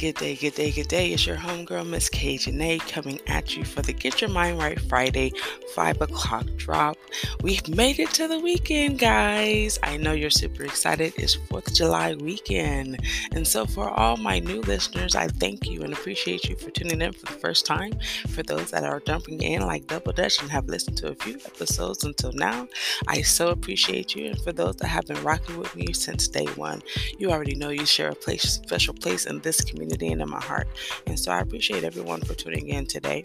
Good 0.00 0.14
day, 0.14 0.34
good 0.34 0.54
day, 0.54 0.70
good 0.70 0.88
day. 0.88 1.12
It's 1.12 1.26
your 1.26 1.36
homegirl, 1.36 1.86
Miss 1.86 2.08
K. 2.08 2.38
Janae, 2.38 2.80
coming 2.88 3.20
at 3.26 3.54
you 3.54 3.66
for 3.66 3.82
the 3.82 3.92
Get 3.92 4.22
Your 4.22 4.30
Mind 4.30 4.58
Right 4.58 4.80
Friday, 4.80 5.30
5 5.74 6.00
o'clock 6.00 6.46
drop. 6.56 6.96
We've 7.42 7.66
made 7.68 7.98
it 7.98 8.10
to 8.10 8.28
the 8.28 8.38
weekend, 8.38 8.98
guys. 8.98 9.78
I 9.82 9.96
know 9.96 10.12
you're 10.12 10.30
super 10.30 10.64
excited. 10.64 11.12
It's 11.16 11.36
4th 11.36 11.68
of 11.68 11.74
July 11.74 12.14
weekend. 12.14 13.00
And 13.32 13.46
so, 13.46 13.66
for 13.66 13.88
all 13.88 14.16
my 14.16 14.38
new 14.38 14.60
listeners, 14.62 15.14
I 15.14 15.28
thank 15.28 15.68
you 15.68 15.82
and 15.82 15.92
appreciate 15.92 16.48
you 16.48 16.56
for 16.56 16.70
tuning 16.70 17.00
in 17.00 17.12
for 17.12 17.26
the 17.26 17.38
first 17.38 17.66
time. 17.66 17.92
For 18.28 18.42
those 18.42 18.70
that 18.70 18.84
are 18.84 19.00
jumping 19.00 19.42
in 19.42 19.62
like 19.62 19.86
Double 19.86 20.12
Dutch 20.12 20.40
and 20.40 20.50
have 20.50 20.66
listened 20.66 20.96
to 20.98 21.10
a 21.10 21.14
few 21.14 21.34
episodes 21.46 22.04
until 22.04 22.32
now, 22.32 22.68
I 23.08 23.22
so 23.22 23.48
appreciate 23.48 24.14
you. 24.14 24.26
And 24.26 24.40
for 24.40 24.52
those 24.52 24.76
that 24.76 24.88
have 24.88 25.06
been 25.06 25.22
rocking 25.22 25.58
with 25.58 25.74
me 25.74 25.92
since 25.92 26.28
day 26.28 26.46
one, 26.56 26.82
you 27.18 27.30
already 27.30 27.54
know 27.54 27.70
you 27.70 27.86
share 27.86 28.10
a 28.10 28.14
place, 28.14 28.42
special 28.42 28.94
place 28.94 29.26
in 29.26 29.40
this 29.40 29.60
community 29.60 30.12
and 30.12 30.22
in 30.22 30.30
my 30.30 30.40
heart. 30.40 30.68
And 31.06 31.18
so 31.18 31.32
I 31.32 31.40
appreciate 31.40 31.84
everyone 31.84 32.20
for 32.20 32.34
tuning 32.34 32.68
in 32.68 32.86
today. 32.86 33.24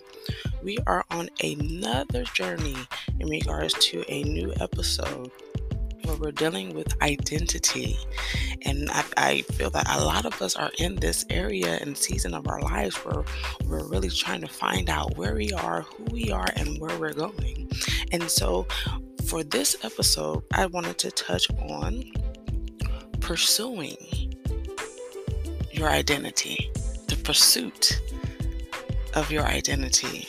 We 0.63 0.77
are 0.88 1.05
on 1.11 1.30
another 1.44 2.23
journey 2.23 2.75
in 3.20 3.30
regards 3.30 3.74
to 3.79 4.03
a 4.07 4.23
new 4.23 4.53
episode 4.59 5.31
where 6.03 6.16
we're 6.17 6.31
dealing 6.31 6.73
with 6.73 7.02
identity. 7.02 7.97
And 8.61 8.89
I, 8.91 9.03
I, 9.17 9.41
feel 9.41 9.70
that 9.71 9.88
a 9.89 10.03
lot 10.03 10.25
of 10.25 10.41
us 10.41 10.55
are 10.55 10.71
in 10.77 10.95
this 10.95 11.25
area 11.29 11.77
and 11.81 11.97
season 11.97 12.33
of 12.33 12.47
our 12.47 12.61
lives 12.61 12.95
where 12.97 13.23
we're 13.66 13.88
really 13.88 14.09
trying 14.09 14.41
to 14.41 14.47
find 14.47 14.89
out 14.89 15.17
where 15.17 15.35
we 15.35 15.52
are, 15.53 15.81
who 15.81 16.03
we 16.05 16.31
are, 16.31 16.47
and 16.55 16.80
where 16.80 16.97
we're 17.00 17.13
going. 17.13 17.69
And 18.11 18.30
so 18.30 18.67
for 19.25 19.44
this 19.44 19.75
episode, 19.83 20.44
I 20.53 20.67
wanted 20.67 20.97
to 21.00 21.11
touch 21.11 21.47
on 21.69 22.03
pursuing 23.19 23.97
your 25.72 25.89
identity, 25.89 26.72
the 27.07 27.17
pursuit 27.17 28.02
of 29.16 29.31
your 29.31 29.44
identity, 29.44 30.28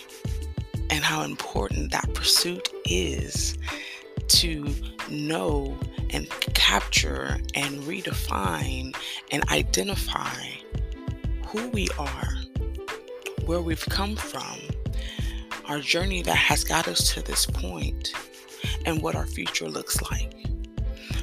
and 0.91 1.05
how 1.05 1.23
important 1.23 1.91
that 1.93 2.13
pursuit 2.15 2.69
is 2.89 3.57
to 4.29 4.75
know 5.09 5.79
and 6.11 6.29
capture 6.55 7.39
and 7.55 7.81
redefine 7.83 8.97
and 9.31 9.49
identify 9.51 10.45
who 11.47 11.69
we 11.69 11.89
are, 11.99 12.29
where 13.45 13.61
we've 13.61 13.87
come 13.87 14.17
from, 14.17 14.59
our 15.67 15.79
journey 15.81 16.23
that 16.23 16.37
has 16.37 16.65
got 16.65 16.89
us 16.89 17.13
to 17.15 17.23
this 17.23 17.47
point, 17.47 18.13
and 18.85 19.03
what 19.03 19.15
our 19.15 19.27
future 19.27 19.69
looks 19.69 20.01
like. 20.11 20.33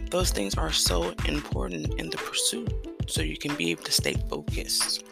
Those 0.09 0.31
things 0.31 0.55
are 0.55 0.71
so 0.71 1.13
important 1.25 1.99
in 1.99 2.09
the 2.09 2.17
pursuit 2.17 2.71
so 3.07 3.21
you 3.21 3.37
can 3.37 3.55
be 3.55 3.71
able 3.71 3.83
to 3.83 3.91
stay 3.91 4.13
focused 4.29 5.03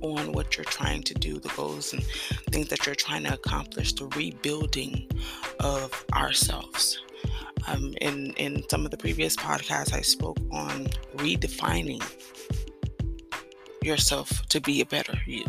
on 0.00 0.32
what 0.32 0.56
you're 0.56 0.64
trying 0.64 1.02
to 1.04 1.14
do, 1.14 1.38
the 1.38 1.48
goals 1.50 1.92
and 1.92 2.02
things 2.50 2.68
that 2.68 2.86
you're 2.86 2.94
trying 2.94 3.24
to 3.24 3.34
accomplish, 3.34 3.92
the 3.92 4.06
rebuilding 4.08 5.08
of 5.60 6.04
ourselves. 6.14 7.00
Um, 7.66 7.94
in 8.00 8.32
in 8.34 8.68
some 8.68 8.84
of 8.84 8.90
the 8.90 8.96
previous 8.96 9.36
podcasts, 9.36 9.92
I 9.92 10.00
spoke 10.00 10.38
on 10.52 10.86
redefining 11.16 12.02
yourself 13.82 14.46
to 14.48 14.60
be 14.60 14.80
a 14.80 14.86
better 14.86 15.18
you. 15.26 15.44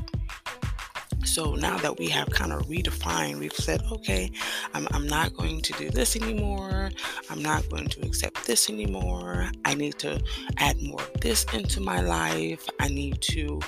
So 1.30 1.54
now 1.54 1.78
that 1.78 2.00
we 2.00 2.10
have 2.10 2.32
kind 2.32 2.52
of 2.52 2.64
redefined, 2.64 3.38
we've 3.38 3.54
said, 3.54 3.84
okay, 3.92 4.32
I'm, 4.74 4.88
I'm 4.92 5.06
not 5.06 5.36
going 5.36 5.62
to 5.62 5.74
do 5.74 5.92
this 5.92 6.16
anymore. 6.16 6.90
I'm 7.30 7.44
not 7.44 7.70
going 7.70 7.88
to 7.88 8.02
accept 8.02 8.48
this 8.48 8.68
anymore. 8.68 9.52
I 9.64 9.76
need 9.76 10.00
to 10.00 10.20
add 10.58 10.82
more 10.82 11.04
of 11.04 11.22
this 11.22 11.46
into 11.54 11.82
my 11.82 12.02
life. 12.02 12.68
I 12.80 12.88
need 12.88 13.22
to, 13.22 13.60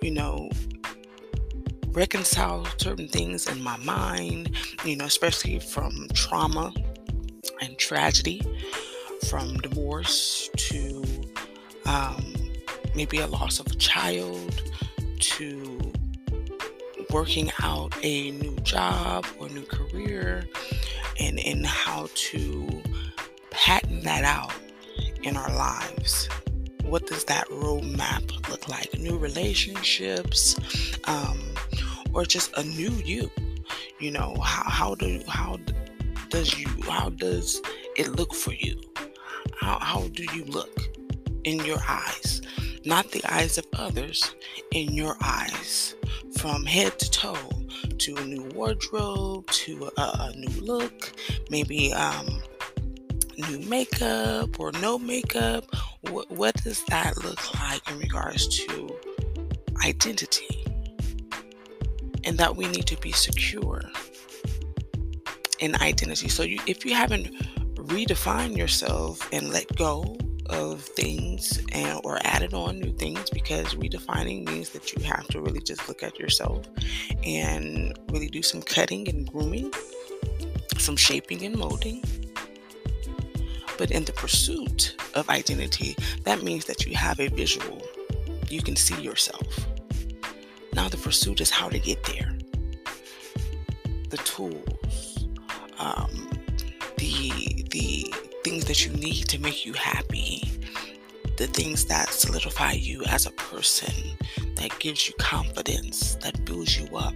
you 0.00 0.10
know, 0.12 0.48
reconcile 1.88 2.64
certain 2.78 3.06
things 3.06 3.46
in 3.46 3.62
my 3.62 3.76
mind, 3.76 4.56
you 4.86 4.96
know, 4.96 5.04
especially 5.04 5.58
from 5.58 6.08
trauma 6.14 6.72
and 7.60 7.76
tragedy, 7.76 8.40
from 9.28 9.58
divorce 9.58 10.48
to 10.56 11.04
um, 11.84 12.50
maybe 12.94 13.18
a 13.18 13.26
loss 13.26 13.60
of 13.60 13.66
a 13.66 13.74
child 13.74 14.62
to 15.18 15.89
working 17.10 17.50
out 17.62 17.94
a 18.02 18.30
new 18.32 18.56
job 18.56 19.26
or 19.38 19.48
new 19.48 19.64
career 19.64 20.44
and, 21.18 21.38
and 21.40 21.66
how 21.66 22.08
to 22.14 22.82
patent 23.50 24.04
that 24.04 24.24
out 24.24 24.52
in 25.22 25.36
our 25.36 25.52
lives. 25.54 26.28
What 26.84 27.06
does 27.06 27.24
that 27.24 27.46
roadmap 27.48 28.48
look 28.48 28.68
like? 28.68 28.98
New 28.98 29.18
relationships, 29.18 30.56
um, 31.04 31.38
or 32.12 32.24
just 32.24 32.56
a 32.56 32.64
new 32.64 32.90
you? 32.90 33.30
You 33.98 34.10
know, 34.12 34.34
how, 34.42 34.68
how 34.68 34.94
do 34.94 35.22
how 35.28 35.58
does 36.30 36.58
you 36.58 36.68
how 36.88 37.10
does 37.10 37.60
it 37.96 38.08
look 38.16 38.34
for 38.34 38.52
you? 38.54 38.80
How 39.60 39.78
how 39.80 40.08
do 40.08 40.24
you 40.34 40.44
look 40.44 40.80
in 41.44 41.64
your 41.64 41.78
eyes? 41.86 42.42
Not 42.84 43.10
the 43.10 43.22
eyes 43.28 43.58
of 43.58 43.66
others, 43.74 44.34
in 44.72 44.94
your 44.94 45.16
eyes 45.22 45.94
from 46.38 46.64
head 46.64 46.98
to 46.98 47.10
toe 47.10 47.50
to 47.98 48.16
a 48.16 48.24
new 48.24 48.44
wardrobe 48.54 49.46
to 49.48 49.90
a, 49.98 50.00
a 50.00 50.32
new 50.36 50.60
look, 50.60 51.12
maybe 51.50 51.92
um, 51.92 52.42
new 53.36 53.58
makeup 53.60 54.58
or 54.58 54.72
no 54.72 54.98
makeup. 54.98 55.64
What, 56.02 56.30
what 56.30 56.54
does 56.64 56.82
that 56.84 57.22
look 57.22 57.54
like 57.60 57.88
in 57.90 57.98
regards 57.98 58.48
to 58.66 58.96
identity? 59.84 60.64
And 62.24 62.38
that 62.38 62.56
we 62.56 62.66
need 62.68 62.86
to 62.86 62.96
be 62.98 63.12
secure 63.12 63.82
in 65.58 65.74
identity. 65.76 66.28
So, 66.28 66.42
you, 66.42 66.60
if 66.66 66.84
you 66.84 66.94
haven't 66.94 67.30
redefined 67.74 68.56
yourself 68.56 69.28
and 69.32 69.50
let 69.50 69.74
go 69.76 70.16
of 70.50 70.82
things 70.82 71.62
and 71.72 72.00
or 72.04 72.18
added 72.24 72.52
on 72.54 72.78
new 72.78 72.92
things 72.92 73.30
because 73.30 73.74
redefining 73.74 74.46
means 74.46 74.70
that 74.70 74.92
you 74.92 75.02
have 75.02 75.26
to 75.28 75.40
really 75.40 75.60
just 75.60 75.88
look 75.88 76.02
at 76.02 76.18
yourself 76.18 76.66
and 77.24 77.98
really 78.10 78.28
do 78.28 78.42
some 78.42 78.60
cutting 78.60 79.08
and 79.08 79.30
grooming, 79.30 79.72
some 80.76 80.96
shaping 80.96 81.44
and 81.44 81.56
molding. 81.56 82.04
But 83.78 83.90
in 83.90 84.04
the 84.04 84.12
pursuit 84.12 84.96
of 85.14 85.28
identity, 85.30 85.96
that 86.24 86.42
means 86.42 86.66
that 86.66 86.84
you 86.84 86.94
have 86.96 87.18
a 87.18 87.28
visual. 87.28 87.80
You 88.48 88.60
can 88.62 88.76
see 88.76 89.00
yourself. 89.00 89.66
Now 90.74 90.88
the 90.88 90.96
pursuit 90.96 91.40
is 91.40 91.50
how 91.50 91.68
to 91.68 91.78
get 91.78 92.02
there. 92.04 92.36
The 94.10 94.18
tools, 94.18 95.28
um, 95.78 96.28
the 96.98 97.64
the 97.70 98.12
things 98.42 98.64
that 98.66 98.84
you 98.84 98.92
need 98.92 99.28
to 99.28 99.38
make 99.40 99.66
you 99.66 99.72
happy, 99.74 100.42
the 101.36 101.46
things 101.46 101.84
that 101.86 102.08
solidify 102.10 102.72
you 102.72 103.02
as 103.04 103.26
a 103.26 103.30
person, 103.32 103.92
that 104.56 104.76
gives 104.78 105.08
you 105.08 105.14
confidence, 105.18 106.14
that 106.16 106.44
builds 106.44 106.78
you 106.78 106.96
up, 106.96 107.14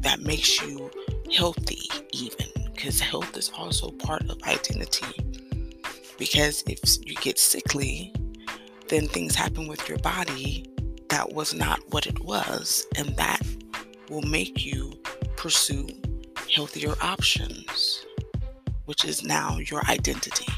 that 0.00 0.20
makes 0.20 0.60
you 0.62 0.90
healthy, 1.32 1.88
even 2.12 2.46
because 2.74 3.00
health 3.00 3.36
is 3.36 3.50
also 3.56 3.90
part 3.90 4.28
of 4.28 4.42
identity. 4.42 5.06
Because 6.18 6.62
if 6.66 6.80
you 7.06 7.14
get 7.16 7.38
sickly, 7.38 8.12
then 8.88 9.06
things 9.06 9.34
happen 9.34 9.66
with 9.66 9.88
your 9.88 9.98
body 9.98 10.66
that 11.08 11.32
was 11.32 11.54
not 11.54 11.80
what 11.90 12.06
it 12.06 12.18
was, 12.24 12.86
and 12.96 13.16
that 13.16 13.40
will 14.10 14.22
make 14.22 14.64
you 14.64 14.92
pursue 15.36 15.88
healthier 16.52 16.94
options 17.00 17.93
which 18.86 19.04
is 19.04 19.24
now 19.24 19.58
your 19.58 19.82
identity. 19.88 20.52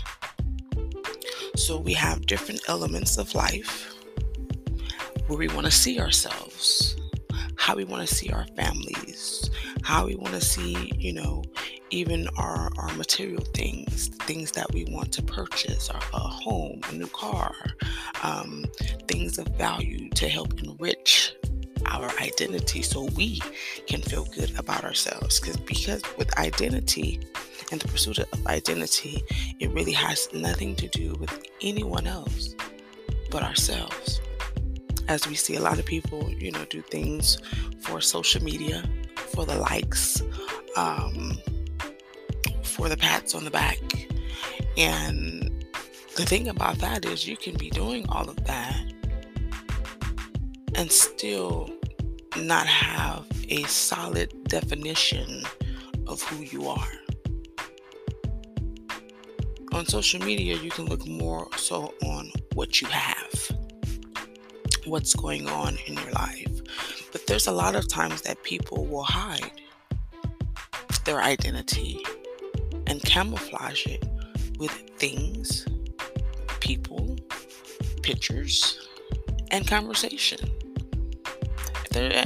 So 1.56 1.78
we 1.78 1.94
have 1.94 2.26
different 2.26 2.61
elements 2.69 3.17
of 3.19 3.34
life 3.34 3.94
where 5.26 5.38
we 5.38 5.49
want 5.49 5.67
to 5.67 5.73
see 5.73 5.99
ourselves, 5.99 6.96
how 7.56 7.75
we 7.75 7.84
want 7.84 8.06
to 8.06 8.14
see 8.14 8.28
our 8.31 8.46
families, 8.56 9.50
how 9.82 10.06
we 10.06 10.14
want 10.14 10.34
to 10.34 10.40
see, 10.40 10.93
you 10.96 11.12
know, 11.12 11.43
even 11.90 12.28
our, 12.37 12.70
our 12.76 12.93
material 12.94 13.43
things, 13.55 14.08
things 14.08 14.52
that 14.52 14.73
we 14.73 14.84
want 14.90 15.12
to 15.12 15.23
purchase, 15.23 15.88
our, 15.88 16.00
a 16.12 16.19
home, 16.19 16.81
a 16.90 16.94
new 16.94 17.06
car, 17.08 17.55
um, 18.23 18.64
things 19.08 19.38
of 19.38 19.46
value 19.56 20.08
to 20.11 20.28
help 20.28 20.61
enrich 20.62 21.34
our 21.87 22.11
identity 22.20 22.82
so 22.82 23.05
we 23.17 23.40
can 23.87 24.02
feel 24.02 24.25
good 24.26 24.56
about 24.58 24.84
ourselves. 24.84 25.40
Because 25.40 25.56
because 25.58 26.02
with 26.19 26.37
identity, 26.38 27.20
and 27.70 27.80
the 27.80 27.88
pursuit 27.88 28.18
of 28.18 28.46
identity, 28.46 29.22
it 29.58 29.70
really 29.70 29.92
has 29.92 30.28
nothing 30.32 30.74
to 30.76 30.88
do 30.88 31.14
with 31.20 31.44
anyone 31.60 32.06
else 32.06 32.54
but 33.30 33.42
ourselves. 33.42 34.20
As 35.08 35.26
we 35.28 35.34
see 35.34 35.56
a 35.56 35.60
lot 35.60 35.78
of 35.78 35.86
people, 35.86 36.30
you 36.30 36.50
know, 36.50 36.64
do 36.66 36.82
things 36.82 37.38
for 37.80 38.00
social 38.00 38.42
media, 38.42 38.82
for 39.14 39.44
the 39.46 39.56
likes, 39.56 40.22
um, 40.76 41.38
for 42.62 42.88
the 42.88 42.96
pats 42.96 43.34
on 43.34 43.44
the 43.44 43.50
back. 43.50 43.78
And 44.76 45.64
the 46.16 46.24
thing 46.24 46.48
about 46.48 46.78
that 46.78 47.04
is, 47.04 47.26
you 47.26 47.36
can 47.36 47.56
be 47.56 47.70
doing 47.70 48.06
all 48.08 48.28
of 48.28 48.44
that 48.44 48.92
and 50.74 50.90
still 50.90 51.70
not 52.36 52.66
have 52.66 53.24
a 53.48 53.62
solid 53.64 54.32
definition 54.44 55.42
of 56.06 56.20
who 56.22 56.42
you 56.44 56.68
are. 56.68 56.92
On 59.76 59.84
social 59.84 60.25
media, 60.25 60.56
you 60.56 60.70
can 60.70 60.87
look 60.87 61.06
more 61.06 61.49
so 61.58 61.93
on 62.02 62.32
what 62.55 62.81
you 62.81 62.88
have, 62.88 63.50
what's 64.87 65.14
going 65.14 65.50
on 65.50 65.76
in 65.87 65.93
your 65.93 66.12
life. 66.12 66.62
But 67.12 67.26
there's 67.26 67.46
a 67.46 67.52
lot 67.52 67.76
of 67.76 67.87
times 67.87 68.23
that 68.23 68.43
people 68.43 68.87
will 68.87 69.02
hide 69.02 69.52
their 71.05 71.20
identity 71.20 72.02
and 72.87 73.02
camouflage 73.02 73.84
it 73.84 74.02
with 74.58 74.73
things, 74.96 75.67
people, 76.61 77.14
pictures, 78.02 78.88
and 79.50 79.69
conversation. 79.69 80.38
There, 81.90 82.25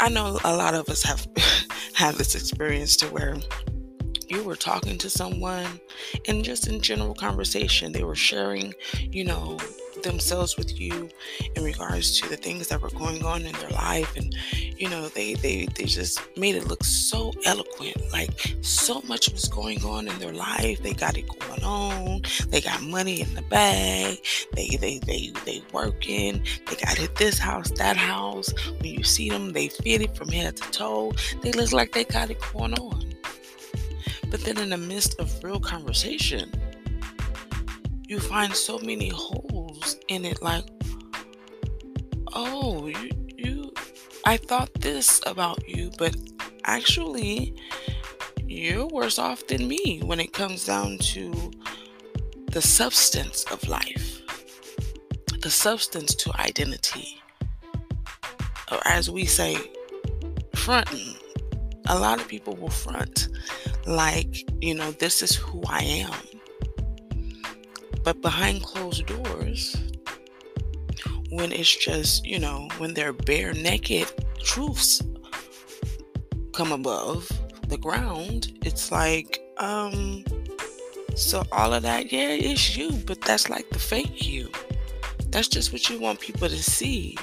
I 0.00 0.08
know 0.08 0.40
a 0.42 0.56
lot 0.56 0.74
of 0.74 0.88
us 0.88 1.04
have 1.04 1.24
had 1.94 2.16
this 2.16 2.34
experience 2.34 2.96
to 2.96 3.06
where 3.10 3.36
you 4.28 4.42
were 4.42 4.56
talking 4.56 4.98
to 4.98 5.10
someone 5.10 5.80
and 6.26 6.44
just 6.44 6.68
in 6.68 6.80
general 6.80 7.14
conversation 7.14 7.92
they 7.92 8.04
were 8.04 8.14
sharing 8.14 8.74
you 9.10 9.24
know 9.24 9.58
themselves 10.02 10.56
with 10.56 10.78
you 10.78 11.08
in 11.54 11.64
regards 11.64 12.20
to 12.20 12.28
the 12.28 12.36
things 12.36 12.68
that 12.68 12.80
were 12.80 12.90
going 12.90 13.24
on 13.24 13.42
in 13.42 13.52
their 13.52 13.70
life 13.70 14.16
and 14.16 14.34
you 14.76 14.88
know 14.88 15.08
they 15.08 15.34
they 15.34 15.66
they 15.74 15.84
just 15.84 16.20
made 16.36 16.54
it 16.54 16.66
look 16.66 16.84
so 16.84 17.32
eloquent 17.44 17.96
like 18.12 18.30
so 18.60 19.00
much 19.02 19.30
was 19.32 19.48
going 19.48 19.82
on 19.84 20.06
in 20.06 20.18
their 20.18 20.32
life. 20.32 20.82
They 20.82 20.92
got 20.92 21.16
it 21.16 21.26
going 21.26 21.64
on. 21.64 22.22
They 22.48 22.60
got 22.60 22.82
money 22.82 23.20
in 23.20 23.34
the 23.34 23.42
bag. 23.42 24.18
They 24.54 24.76
they 24.76 24.98
they 25.00 25.32
they 25.44 25.62
working. 25.72 26.44
They 26.68 26.76
got 26.76 26.98
hit 26.98 27.16
this 27.16 27.38
house 27.38 27.70
that 27.72 27.96
house. 27.96 28.52
When 28.80 28.92
you 28.92 29.02
see 29.02 29.28
them 29.28 29.52
they 29.52 29.68
fit 29.68 30.02
it 30.02 30.16
from 30.16 30.28
head 30.28 30.56
to 30.56 30.70
toe. 30.70 31.12
They 31.42 31.52
look 31.52 31.72
like 31.72 31.92
they 31.92 32.04
got 32.04 32.30
it 32.30 32.38
going 32.52 32.74
on 32.74 33.15
but 34.36 34.44
then 34.44 34.58
in 34.58 34.68
the 34.68 34.76
midst 34.76 35.18
of 35.18 35.42
real 35.42 35.58
conversation 35.58 36.52
you 38.06 38.20
find 38.20 38.52
so 38.52 38.78
many 38.80 39.08
holes 39.08 39.96
in 40.08 40.26
it 40.26 40.42
like 40.42 40.64
oh 42.34 42.86
you 42.86 43.10
you 43.38 43.72
i 44.26 44.36
thought 44.36 44.68
this 44.74 45.22
about 45.24 45.66
you 45.66 45.90
but 45.96 46.14
actually 46.64 47.56
you're 48.44 48.86
worse 48.88 49.18
off 49.18 49.46
than 49.46 49.66
me 49.66 50.02
when 50.04 50.20
it 50.20 50.34
comes 50.34 50.66
down 50.66 50.98
to 50.98 51.50
the 52.52 52.60
substance 52.60 53.42
of 53.50 53.66
life 53.66 54.20
the 55.40 55.50
substance 55.50 56.14
to 56.14 56.36
identity. 56.40 57.22
Or 58.72 58.80
as 58.84 59.08
we 59.08 59.24
say 59.24 59.56
fronting 60.56 61.14
a 61.88 61.96
lot 61.96 62.20
of 62.20 62.26
people 62.26 62.56
will 62.56 62.68
front 62.70 63.28
like 63.86 64.44
you 64.62 64.74
know 64.74 64.90
this 64.92 65.22
is 65.22 65.34
who 65.34 65.62
i 65.68 65.82
am 65.82 66.36
but 68.06 68.22
behind 68.22 68.62
closed 68.62 69.04
doors, 69.06 69.76
when 71.30 71.50
it's 71.50 71.74
just, 71.74 72.24
you 72.24 72.38
know, 72.38 72.68
when 72.78 72.94
their 72.94 73.12
bare 73.12 73.52
naked 73.52 74.06
truths 74.38 75.02
come 76.52 76.70
above 76.70 77.28
the 77.66 77.76
ground, 77.78 78.56
it's 78.64 78.92
like, 78.92 79.40
um, 79.56 80.22
so 81.16 81.42
all 81.50 81.74
of 81.74 81.82
that, 81.82 82.12
yeah, 82.12 82.28
it's 82.28 82.76
you, 82.76 82.92
but 82.92 83.20
that's 83.22 83.50
like 83.50 83.68
the 83.70 83.80
fake 83.80 84.24
you. 84.24 84.52
That's 85.30 85.48
just 85.48 85.72
what 85.72 85.90
you 85.90 85.98
want 85.98 86.20
people 86.20 86.48
to 86.48 86.62
see. 86.62 87.18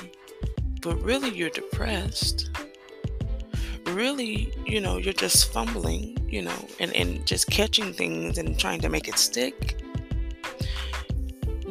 But 0.81 1.01
really, 1.01 1.29
you're 1.29 1.49
depressed. 1.49 2.49
Really, 3.93 4.53
you 4.65 4.81
know, 4.81 4.97
you're 4.97 5.13
just 5.13 5.51
fumbling, 5.53 6.17
you 6.29 6.41
know, 6.41 6.67
and, 6.79 6.93
and 6.95 7.25
just 7.25 7.49
catching 7.49 7.93
things 7.93 8.37
and 8.37 8.59
trying 8.59 8.81
to 8.81 8.89
make 8.89 9.07
it 9.07 9.17
stick 9.17 9.83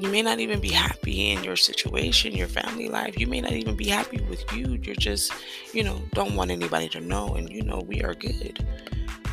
you 0.03 0.09
may 0.09 0.21
not 0.21 0.41
even 0.41 0.59
be 0.59 0.71
happy 0.71 1.31
in 1.31 1.45
your 1.45 1.55
situation, 1.55 2.35
your 2.35 2.49
family 2.49 2.89
life. 2.89 3.21
You 3.21 3.29
may 3.29 3.41
not 3.41 3.53
even 3.53 3.77
be 3.77 3.87
happy 3.87 4.21
with 4.29 4.45
you. 4.53 4.81
You're 4.83 4.97
just, 4.97 5.33
you 5.73 5.85
know, 5.85 6.03
don't 6.13 6.35
want 6.35 6.51
anybody 6.51 6.89
to 6.89 7.01
know. 7.01 7.37
And, 7.37 7.49
you 7.49 7.63
know, 7.63 7.85
we 7.87 8.03
are 8.03 8.15
good 8.15 8.67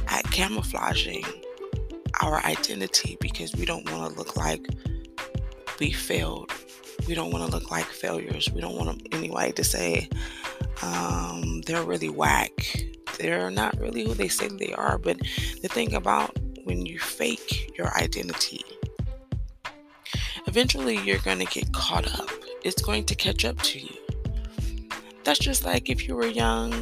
at 0.08 0.24
camouflaging 0.26 1.26
our 2.22 2.38
identity 2.46 3.18
because 3.20 3.56
we 3.56 3.66
don't 3.66 3.90
want 3.92 4.12
to 4.12 4.18
look 4.18 4.38
like 4.38 4.68
we 5.80 5.92
failed. 5.92 6.52
We 7.08 7.16
don't 7.16 7.32
want 7.32 7.46
to 7.46 7.52
look 7.52 7.72
like 7.72 7.86
failures. 7.86 8.48
We 8.54 8.62
don't 8.62 8.76
want 8.76 9.08
anybody 9.12 9.54
to 9.54 9.64
say 9.64 10.08
um, 10.84 11.62
they're 11.62 11.84
really 11.84 12.10
whack. 12.10 12.49
They're 13.20 13.52
not 13.52 13.78
really 13.80 14.06
who 14.06 14.14
they 14.14 14.30
say 14.30 14.48
they 14.48 14.74
are. 14.74 14.98
But 14.98 15.20
the 15.62 15.68
thing 15.68 15.94
about 15.94 16.38
when 16.64 16.86
you 16.86 17.00
fake 17.00 17.78
your 17.78 17.96
identity, 17.98 18.64
eventually 20.48 20.98
you're 20.98 21.20
going 21.20 21.40
to 21.40 21.46
get 21.46 21.72
caught 21.74 22.12
up. 22.20 22.30
It's 22.64 22.82
going 22.82 23.06
to 23.06 23.16
catch 23.16 23.46
up 23.46 23.62
to 23.62 23.80
you. 23.80 23.96
That's 25.24 25.40
just 25.40 25.66
like 25.66 25.90
if 25.90 26.08
you 26.08 26.16
were 26.16 26.26
young 26.26 26.74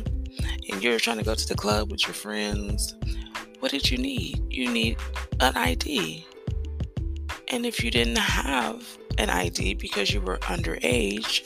and 0.70 0.84
you're 0.84 1.00
trying 1.00 1.18
to 1.18 1.24
go 1.24 1.36
to 1.36 1.48
the 1.48 1.56
club 1.56 1.92
with 1.92 2.06
your 2.06 2.14
friends. 2.14 2.96
What 3.60 3.72
did 3.72 3.90
you 3.90 3.98
need? 3.98 4.42
You 4.54 4.70
need 4.70 4.98
an 5.40 5.58
ID. 5.58 6.26
And 7.50 7.66
if 7.66 7.84
you 7.84 7.90
didn't 7.90 8.18
have 8.18 8.86
an 9.18 9.30
ID 9.30 9.76
because 9.76 10.14
you 10.14 10.22
were 10.22 10.38
underage, 10.40 11.44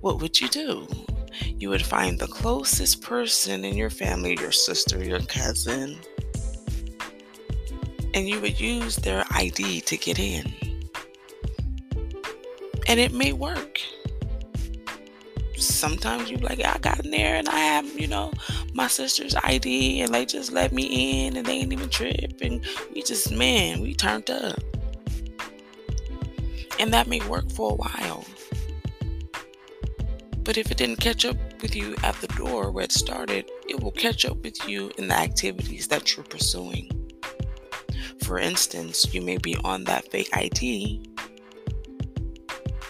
what 0.00 0.20
would 0.20 0.40
you 0.40 0.48
do? 0.48 0.88
You 1.58 1.70
would 1.70 1.84
find 1.84 2.18
the 2.18 2.26
closest 2.26 3.02
person 3.02 3.64
in 3.64 3.76
your 3.76 3.90
family, 3.90 4.36
your 4.40 4.52
sister, 4.52 5.02
your 5.02 5.20
cousin, 5.20 5.98
and 8.14 8.28
you 8.28 8.40
would 8.40 8.60
use 8.60 8.96
their 8.96 9.24
ID 9.30 9.80
to 9.82 9.96
get 9.96 10.18
in 10.18 10.52
and 12.86 13.00
it 13.00 13.12
may 13.12 13.32
work. 13.32 13.80
Sometimes 15.56 16.30
you're 16.30 16.40
like, 16.40 16.64
I 16.64 16.78
got 16.78 17.04
in 17.04 17.10
there 17.10 17.34
and 17.36 17.48
I 17.48 17.58
have, 17.58 17.98
you 17.98 18.06
know, 18.06 18.32
my 18.72 18.86
sister's 18.86 19.34
ID 19.42 20.02
and 20.02 20.14
they 20.14 20.26
just 20.26 20.52
let 20.52 20.72
me 20.72 21.26
in 21.26 21.36
and 21.36 21.46
they 21.46 21.54
ain't 21.54 21.72
even 21.72 21.88
trip 21.88 22.40
and 22.40 22.64
we 22.94 23.02
just 23.02 23.30
man, 23.32 23.80
we 23.80 23.94
turned 23.94 24.30
up. 24.30 24.58
And 26.78 26.92
that 26.92 27.06
may 27.06 27.20
work 27.20 27.50
for 27.50 27.72
a 27.72 27.74
while. 27.74 28.24
But 30.44 30.58
if 30.58 30.70
it 30.70 30.76
didn't 30.76 31.00
catch 31.00 31.24
up 31.24 31.36
with 31.62 31.74
you 31.74 31.96
at 32.02 32.14
the 32.16 32.28
door 32.28 32.70
where 32.70 32.84
it 32.84 32.92
started, 32.92 33.50
it 33.68 33.82
will 33.82 33.92
catch 33.92 34.24
up 34.24 34.36
with 34.42 34.68
you 34.68 34.90
in 34.98 35.08
the 35.08 35.16
activities 35.16 35.88
that 35.88 36.14
you're 36.14 36.24
pursuing. 36.24 36.90
For 38.22 38.38
instance, 38.38 39.12
you 39.14 39.22
may 39.22 39.38
be 39.38 39.56
on 39.64 39.84
that 39.84 40.10
fake 40.10 40.30
ID 40.32 41.14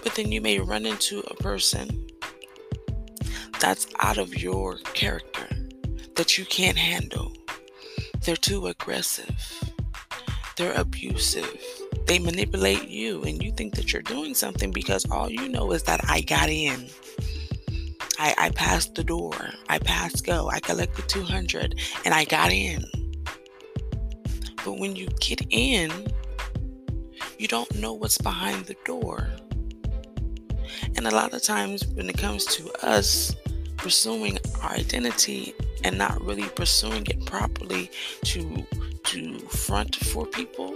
but 0.04 0.14
then 0.14 0.30
you 0.30 0.42
may 0.42 0.60
run 0.60 0.84
into 0.84 1.20
a 1.20 1.34
person 1.36 2.06
that's 3.58 3.86
out 4.00 4.18
of 4.18 4.36
your 4.40 4.76
character 4.92 5.48
that 6.14 6.36
you 6.36 6.44
can't 6.44 6.76
handle. 6.76 7.32
They're 8.22 8.36
too 8.36 8.66
aggressive. 8.66 9.72
They're 10.56 10.78
abusive. 10.78 11.58
They 12.06 12.18
manipulate 12.18 12.88
you, 12.88 13.22
and 13.22 13.42
you 13.42 13.50
think 13.50 13.74
that 13.76 13.92
you're 13.92 14.02
doing 14.02 14.34
something 14.34 14.70
because 14.70 15.10
all 15.10 15.30
you 15.30 15.48
know 15.48 15.72
is 15.72 15.84
that 15.84 16.02
I 16.06 16.20
got 16.20 16.50
in. 16.50 16.86
I, 18.18 18.34
I 18.38 18.50
passed 18.50 18.94
the 18.94 19.04
door. 19.04 19.34
I 19.68 19.78
passed 19.78 20.24
go. 20.24 20.48
I 20.48 20.60
collected 20.60 21.08
200 21.08 21.78
and 22.04 22.14
I 22.14 22.24
got 22.24 22.52
in. 22.52 22.84
But 24.64 24.78
when 24.78 24.96
you 24.96 25.08
get 25.20 25.42
in, 25.50 25.90
you 27.38 27.48
don't 27.48 27.74
know 27.76 27.92
what's 27.92 28.18
behind 28.18 28.66
the 28.66 28.76
door. 28.84 29.28
And 30.96 31.06
a 31.06 31.10
lot 31.10 31.34
of 31.34 31.42
times, 31.42 31.86
when 31.88 32.08
it 32.08 32.16
comes 32.16 32.44
to 32.46 32.70
us 32.86 33.34
pursuing 33.76 34.38
our 34.62 34.70
identity 34.70 35.54
and 35.82 35.98
not 35.98 36.20
really 36.24 36.48
pursuing 36.50 37.04
it 37.06 37.24
properly 37.26 37.90
to 38.22 38.66
to 39.04 39.38
front 39.48 39.96
for 39.96 40.24
people, 40.26 40.74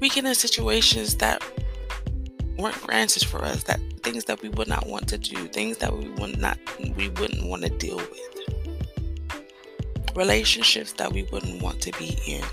we 0.00 0.08
get 0.08 0.24
in 0.24 0.34
situations 0.34 1.16
that 1.16 1.42
weren't 2.56 2.80
granted 2.82 3.24
for 3.24 3.44
us, 3.44 3.64
that 3.64 3.80
things 4.06 4.24
that 4.26 4.40
we 4.40 4.48
would 4.50 4.68
not 4.68 4.86
want 4.86 5.08
to 5.08 5.18
do, 5.18 5.48
things 5.48 5.78
that 5.78 5.92
we 5.92 6.08
would 6.10 6.38
not 6.38 6.56
we 6.96 7.08
wouldn't 7.08 7.44
want 7.44 7.62
to 7.64 7.70
deal 7.70 7.96
with. 7.96 8.20
Relationships 10.14 10.92
that 10.92 11.12
we 11.12 11.24
wouldn't 11.24 11.60
want 11.60 11.80
to 11.80 11.90
be 11.98 12.16
in. 12.24 12.44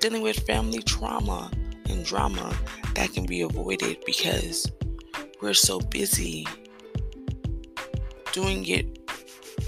Dealing 0.00 0.22
with 0.22 0.40
family 0.40 0.82
trauma 0.82 1.52
and 1.88 2.04
drama 2.04 2.52
that 2.96 3.12
can 3.12 3.26
be 3.26 3.42
avoided 3.42 3.98
because 4.04 4.72
we're 5.40 5.54
so 5.54 5.78
busy 5.78 6.44
doing 8.32 8.66
it 8.66 9.08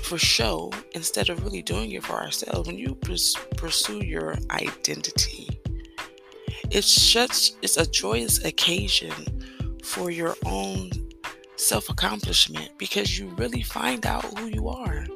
for 0.03 0.19
show 0.19 0.73
instead 0.97 1.29
of 1.29 1.45
really 1.45 1.63
doing 1.63 1.93
it 1.93 2.03
for 2.03 2.15
ourselves. 2.15 2.67
When 2.67 2.77
you 2.77 2.97
pursue 3.57 4.05
your 4.05 4.37
identity, 4.51 5.61
it's 6.73 6.91
such 6.91 7.53
it's 7.63 7.77
a 7.77 7.89
joyous 7.89 8.45
occasion 8.45 9.40
for 9.85 10.11
your 10.11 10.37
own 10.47 10.91
self 11.57 11.89
accomplishment 11.89 12.71
because 12.79 13.19
you 13.19 13.29
really 13.37 13.63
find 13.63 14.07
out 14.07 14.25
who 14.39 14.47
you 14.47 14.69
are. 14.69 15.07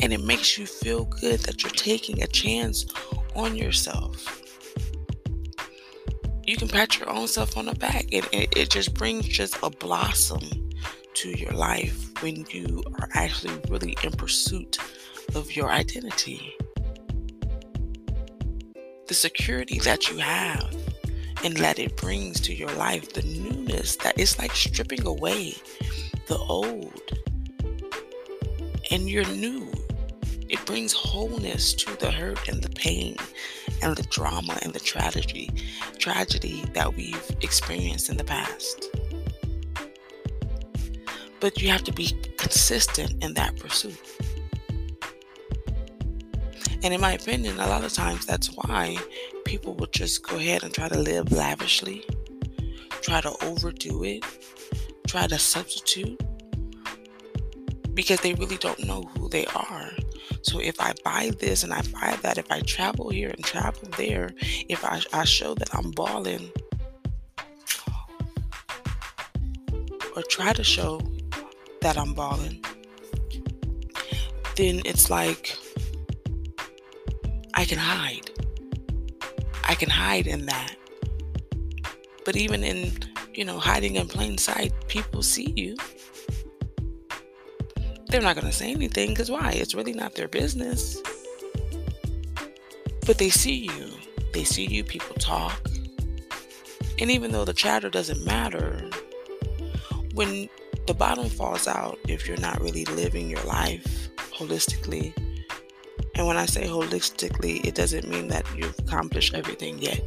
And 0.00 0.12
it 0.12 0.24
makes 0.24 0.58
you 0.58 0.66
feel 0.66 1.04
good 1.04 1.40
that 1.40 1.62
you're 1.62 1.70
taking 1.72 2.22
a 2.22 2.26
chance 2.26 2.86
on 3.34 3.56
yourself. 3.56 4.42
You 6.44 6.56
can 6.56 6.68
pat 6.68 6.98
your 6.98 7.08
own 7.08 7.28
self 7.28 7.56
on 7.56 7.66
the 7.66 7.74
back. 7.74 8.06
and 8.12 8.26
it, 8.32 8.56
it 8.56 8.70
just 8.70 8.94
brings 8.94 9.26
just 9.28 9.56
a 9.62 9.70
blossom 9.70 10.40
to 11.14 11.30
your 11.30 11.52
life 11.52 12.10
when 12.22 12.44
you 12.50 12.82
are 12.98 13.08
actually 13.14 13.60
really 13.68 13.96
in 14.02 14.10
pursuit 14.12 14.78
of 15.34 15.54
your 15.54 15.70
identity. 15.70 16.54
The 19.06 19.14
security 19.14 19.78
that 19.80 20.10
you 20.10 20.18
have 20.18 20.81
and 21.44 21.56
that 21.56 21.78
it 21.78 21.96
brings 21.96 22.40
to 22.40 22.54
your 22.54 22.70
life, 22.72 23.12
the 23.12 23.22
newness 23.22 23.96
that 23.96 24.18
it's 24.18 24.38
like 24.38 24.54
stripping 24.54 25.06
away 25.06 25.54
the 26.26 26.38
old. 26.38 27.12
And 28.90 29.08
you're 29.08 29.26
new. 29.28 29.70
It 30.48 30.64
brings 30.66 30.92
wholeness 30.92 31.72
to 31.74 31.96
the 31.98 32.10
hurt 32.10 32.48
and 32.48 32.62
the 32.62 32.68
pain 32.68 33.16
and 33.80 33.96
the 33.96 34.02
drama 34.04 34.58
and 34.62 34.72
the 34.72 34.80
tragedy, 34.80 35.50
tragedy 35.98 36.64
that 36.74 36.94
we've 36.94 37.36
experienced 37.40 38.10
in 38.10 38.16
the 38.16 38.24
past. 38.24 38.88
But 41.40 41.60
you 41.60 41.68
have 41.70 41.82
to 41.84 41.92
be 41.92 42.12
consistent 42.36 43.22
in 43.24 43.34
that 43.34 43.56
pursuit. 43.56 43.98
And 46.84 46.92
in 46.92 47.00
my 47.00 47.12
opinion, 47.12 47.60
a 47.60 47.68
lot 47.68 47.84
of 47.84 47.92
times 47.92 48.26
that's 48.26 48.48
why 48.48 48.96
people 49.44 49.74
will 49.74 49.86
just 49.86 50.26
go 50.26 50.36
ahead 50.36 50.64
and 50.64 50.74
try 50.74 50.88
to 50.88 50.98
live 50.98 51.30
lavishly, 51.30 52.04
try 53.02 53.20
to 53.20 53.32
overdo 53.44 54.02
it, 54.02 54.24
try 55.06 55.26
to 55.28 55.38
substitute 55.38 56.20
because 57.94 58.20
they 58.20 58.34
really 58.34 58.56
don't 58.56 58.84
know 58.84 59.02
who 59.02 59.28
they 59.28 59.46
are. 59.46 59.90
So 60.42 60.58
if 60.60 60.80
I 60.80 60.92
buy 61.04 61.30
this 61.38 61.62
and 61.62 61.72
I 61.72 61.82
buy 61.82 62.18
that, 62.22 62.38
if 62.38 62.50
I 62.50 62.60
travel 62.60 63.10
here 63.10 63.28
and 63.28 63.44
travel 63.44 63.88
there, 63.96 64.30
if 64.68 64.84
I, 64.84 65.00
I 65.12 65.24
show 65.24 65.54
that 65.54 65.72
I'm 65.74 65.90
balling, 65.92 66.50
or 70.16 70.22
try 70.28 70.52
to 70.52 70.64
show 70.64 71.00
that 71.80 71.96
I'm 71.96 72.12
balling, 72.14 72.64
then 74.56 74.82
it's 74.84 75.10
like 75.10 75.56
I 77.62 77.64
can 77.64 77.78
hide. 77.78 78.28
I 79.62 79.76
can 79.76 79.88
hide 79.88 80.26
in 80.26 80.46
that. 80.46 80.74
But 82.24 82.36
even 82.36 82.64
in, 82.64 82.90
you 83.34 83.44
know, 83.44 83.60
hiding 83.60 83.94
in 83.94 84.08
plain 84.08 84.36
sight, 84.36 84.72
people 84.88 85.22
see 85.22 85.52
you. 85.54 85.76
They're 88.08 88.20
not 88.20 88.34
going 88.34 88.48
to 88.48 88.52
say 88.52 88.72
anything 88.72 89.10
because 89.10 89.30
why? 89.30 89.52
It's 89.52 89.76
really 89.76 89.92
not 89.92 90.16
their 90.16 90.26
business. 90.26 91.00
But 93.06 93.18
they 93.18 93.30
see 93.30 93.54
you. 93.54 93.92
They 94.32 94.42
see 94.42 94.66
you, 94.66 94.82
people 94.82 95.14
talk. 95.14 95.64
And 96.98 97.12
even 97.12 97.30
though 97.30 97.44
the 97.44 97.52
chatter 97.52 97.90
doesn't 97.90 98.24
matter, 98.24 98.90
when 100.14 100.48
the 100.88 100.94
bottom 100.94 101.28
falls 101.28 101.68
out, 101.68 102.00
if 102.08 102.26
you're 102.26 102.40
not 102.40 102.60
really 102.60 102.86
living 102.86 103.30
your 103.30 103.44
life 103.44 104.08
holistically, 104.16 105.14
and 106.14 106.26
when 106.26 106.36
I 106.36 106.46
say 106.46 106.64
holistically, 106.64 107.64
it 107.64 107.74
doesn't 107.74 108.08
mean 108.08 108.28
that 108.28 108.44
you've 108.56 108.78
accomplished 108.80 109.34
everything 109.34 109.78
yet. 109.78 110.00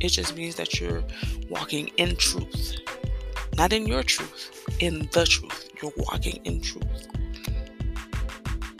It 0.00 0.08
just 0.08 0.34
means 0.34 0.54
that 0.54 0.80
you're 0.80 1.04
walking 1.48 1.88
in 1.98 2.16
truth. 2.16 2.76
Not 3.56 3.72
in 3.72 3.86
your 3.86 4.02
truth, 4.02 4.66
in 4.80 5.08
the 5.12 5.26
truth. 5.26 5.70
You're 5.82 5.92
walking 5.96 6.40
in 6.44 6.62
truth. 6.62 7.08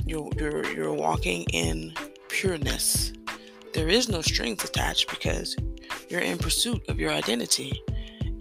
You're, 0.06 0.30
you're, 0.38 0.66
you're 0.72 0.94
walking 0.94 1.44
in 1.52 1.92
pureness. 2.28 3.12
There 3.74 3.88
is 3.88 4.08
no 4.08 4.22
strings 4.22 4.64
attached 4.64 5.10
because 5.10 5.56
you're 6.08 6.20
in 6.20 6.38
pursuit 6.38 6.82
of 6.88 6.98
your 6.98 7.10
identity. 7.12 7.82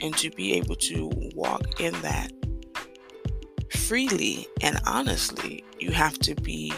And 0.02 0.16
to 0.18 0.30
be 0.32 0.54
able 0.54 0.76
to 0.76 1.12
walk 1.36 1.82
in 1.82 1.94
that 2.02 2.32
freely 3.70 4.48
and 4.62 4.80
honestly, 4.86 5.64
you 5.78 5.92
have 5.92 6.18
to 6.20 6.36
be 6.36 6.72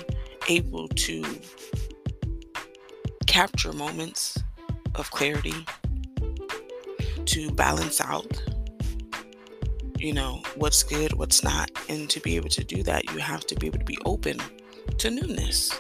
able 0.52 0.88
to 0.90 1.24
capture 3.28 3.72
moments 3.72 4.38
of 4.96 5.10
clarity, 5.12 5.66
to 7.26 7.52
balance 7.52 8.02
out, 8.02 8.32
you 9.98 10.14
know, 10.14 10.42
what's 10.56 10.84
good, 10.84 11.14
what's 11.14 11.44
not. 11.44 11.70
And 11.88 12.10
to 12.10 12.20
be 12.20 12.36
able 12.36 12.50
to 12.50 12.64
do 12.64 12.84
that, 12.84 13.10
you 13.12 13.20
have 13.20 13.46
to 13.48 13.56
be 13.56 13.68
able 13.68 13.80
to 13.80 13.86
be 13.86 13.98
open 14.06 14.38
to 14.98 15.10
newness. 15.10 15.80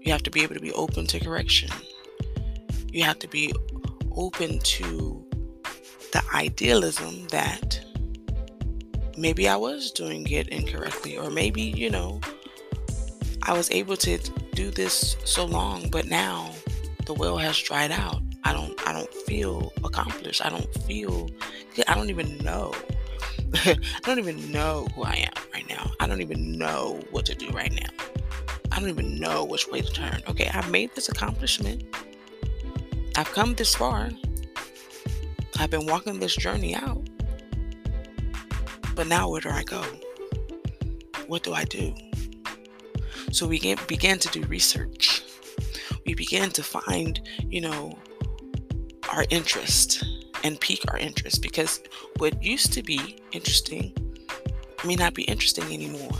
You 0.00 0.12
have 0.12 0.22
to 0.24 0.30
be 0.30 0.42
able 0.42 0.54
to 0.54 0.60
be 0.60 0.72
open 0.72 1.06
to 1.06 1.20
correction. 1.20 1.70
You 2.92 3.04
have 3.04 3.18
to 3.20 3.28
be 3.28 3.52
open 4.12 4.58
to 4.58 5.24
the 6.12 6.22
idealism 6.34 7.28
that 7.28 7.80
maybe 9.16 9.48
I 9.48 9.56
was 9.56 9.90
doing 9.90 10.28
it 10.28 10.48
incorrectly, 10.48 11.16
or 11.16 11.30
maybe, 11.30 11.62
you 11.62 11.90
know, 11.90 12.20
I 13.48 13.54
was 13.54 13.70
able 13.70 13.96
to 13.96 14.18
do 14.52 14.70
this 14.70 15.16
so 15.24 15.46
long, 15.46 15.88
but 15.88 16.04
now 16.06 16.50
the 17.06 17.14
well 17.14 17.38
has 17.38 17.58
dried 17.58 17.90
out. 17.90 18.20
I 18.44 18.52
don't 18.52 18.78
I 18.86 18.92
don't 18.92 19.12
feel 19.12 19.72
accomplished. 19.82 20.44
I 20.44 20.50
don't 20.50 20.70
feel 20.84 21.30
I 21.88 21.94
don't 21.94 22.10
even 22.10 22.36
know. 22.44 22.74
I 23.64 23.76
don't 24.02 24.18
even 24.18 24.52
know 24.52 24.86
who 24.94 25.02
I 25.04 25.14
am 25.34 25.42
right 25.54 25.66
now. 25.66 25.90
I 25.98 26.06
don't 26.06 26.20
even 26.20 26.58
know 26.58 27.00
what 27.10 27.24
to 27.24 27.34
do 27.34 27.48
right 27.48 27.72
now. 27.72 27.88
I 28.70 28.80
don't 28.80 28.90
even 28.90 29.18
know 29.18 29.46
which 29.46 29.66
way 29.68 29.80
to 29.80 29.90
turn. 29.90 30.20
Okay, 30.28 30.50
I've 30.52 30.70
made 30.70 30.94
this 30.94 31.08
accomplishment. 31.08 31.84
I've 33.16 33.32
come 33.32 33.54
this 33.54 33.74
far. 33.74 34.10
I've 35.58 35.70
been 35.70 35.86
walking 35.86 36.20
this 36.20 36.36
journey 36.36 36.74
out. 36.74 37.08
But 38.94 39.06
now 39.06 39.30
where 39.30 39.40
do 39.40 39.48
I 39.48 39.62
go? 39.62 39.82
What 41.28 41.44
do 41.44 41.54
I 41.54 41.64
do? 41.64 41.94
So 43.30 43.46
we 43.46 43.74
began 43.86 44.18
to 44.18 44.28
do 44.28 44.42
research. 44.46 45.22
We 46.06 46.14
began 46.14 46.50
to 46.50 46.62
find, 46.62 47.20
you 47.40 47.60
know, 47.60 47.98
our 49.12 49.24
interest 49.30 50.04
and 50.44 50.60
pique 50.60 50.84
our 50.92 50.98
interest 50.98 51.42
because 51.42 51.80
what 52.18 52.42
used 52.42 52.72
to 52.74 52.82
be 52.82 53.18
interesting 53.32 53.94
may 54.84 54.94
not 54.94 55.14
be 55.14 55.24
interesting 55.24 55.64
anymore. 55.72 56.18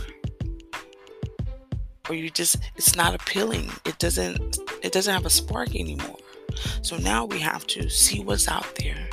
Or 2.09 2.15
you 2.15 2.29
just 2.29 2.57
it's 2.75 2.95
not 2.95 3.15
appealing. 3.15 3.71
It 3.85 3.97
doesn't 3.99 4.57
it 4.83 4.91
doesn't 4.91 5.13
have 5.13 5.25
a 5.25 5.29
spark 5.29 5.75
anymore. 5.75 6.17
So 6.81 6.97
now 6.97 7.25
we 7.25 7.39
have 7.39 7.65
to 7.67 7.89
see 7.89 8.23
what's 8.23 8.47
out 8.47 8.67
there. 8.75 9.07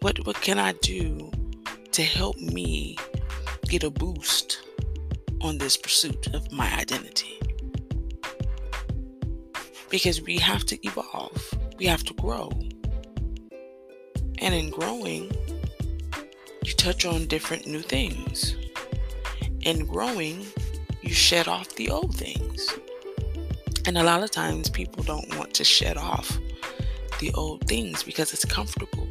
What 0.00 0.24
what 0.26 0.40
can 0.40 0.58
I 0.58 0.72
do 0.72 1.30
to 1.92 2.02
help 2.02 2.38
me 2.38 2.96
get 3.68 3.82
a 3.82 3.90
boost 3.90 4.62
on 5.40 5.58
this 5.58 5.76
pursuit 5.76 6.28
of 6.34 6.50
my 6.52 6.72
identity. 6.74 7.38
Because 9.90 10.20
we 10.20 10.38
have 10.38 10.64
to 10.66 10.86
evolve, 10.86 11.54
we 11.78 11.86
have 11.86 12.04
to 12.04 12.14
grow. 12.14 12.50
And 14.38 14.54
in 14.54 14.70
growing, 14.70 15.30
you 16.64 16.72
touch 16.74 17.04
on 17.04 17.26
different 17.26 17.66
new 17.66 17.80
things. 17.80 18.56
In 19.62 19.86
growing, 19.86 20.46
you 21.02 21.12
shed 21.12 21.48
off 21.48 21.74
the 21.76 21.90
old 21.90 22.14
things. 22.14 22.68
And 23.86 23.96
a 23.96 24.02
lot 24.02 24.22
of 24.22 24.30
times 24.30 24.68
people 24.68 25.02
don't 25.02 25.34
want 25.36 25.54
to 25.54 25.64
shed 25.64 25.96
off 25.96 26.38
the 27.20 27.32
old 27.34 27.66
things 27.66 28.02
because 28.02 28.32
it's 28.32 28.44
comfortable. 28.44 29.08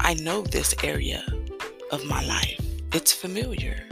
I 0.00 0.14
know 0.14 0.42
this 0.42 0.74
area 0.84 1.24
of 1.90 2.04
my 2.04 2.24
life. 2.24 2.67
It's 2.98 3.12
familiar. 3.12 3.84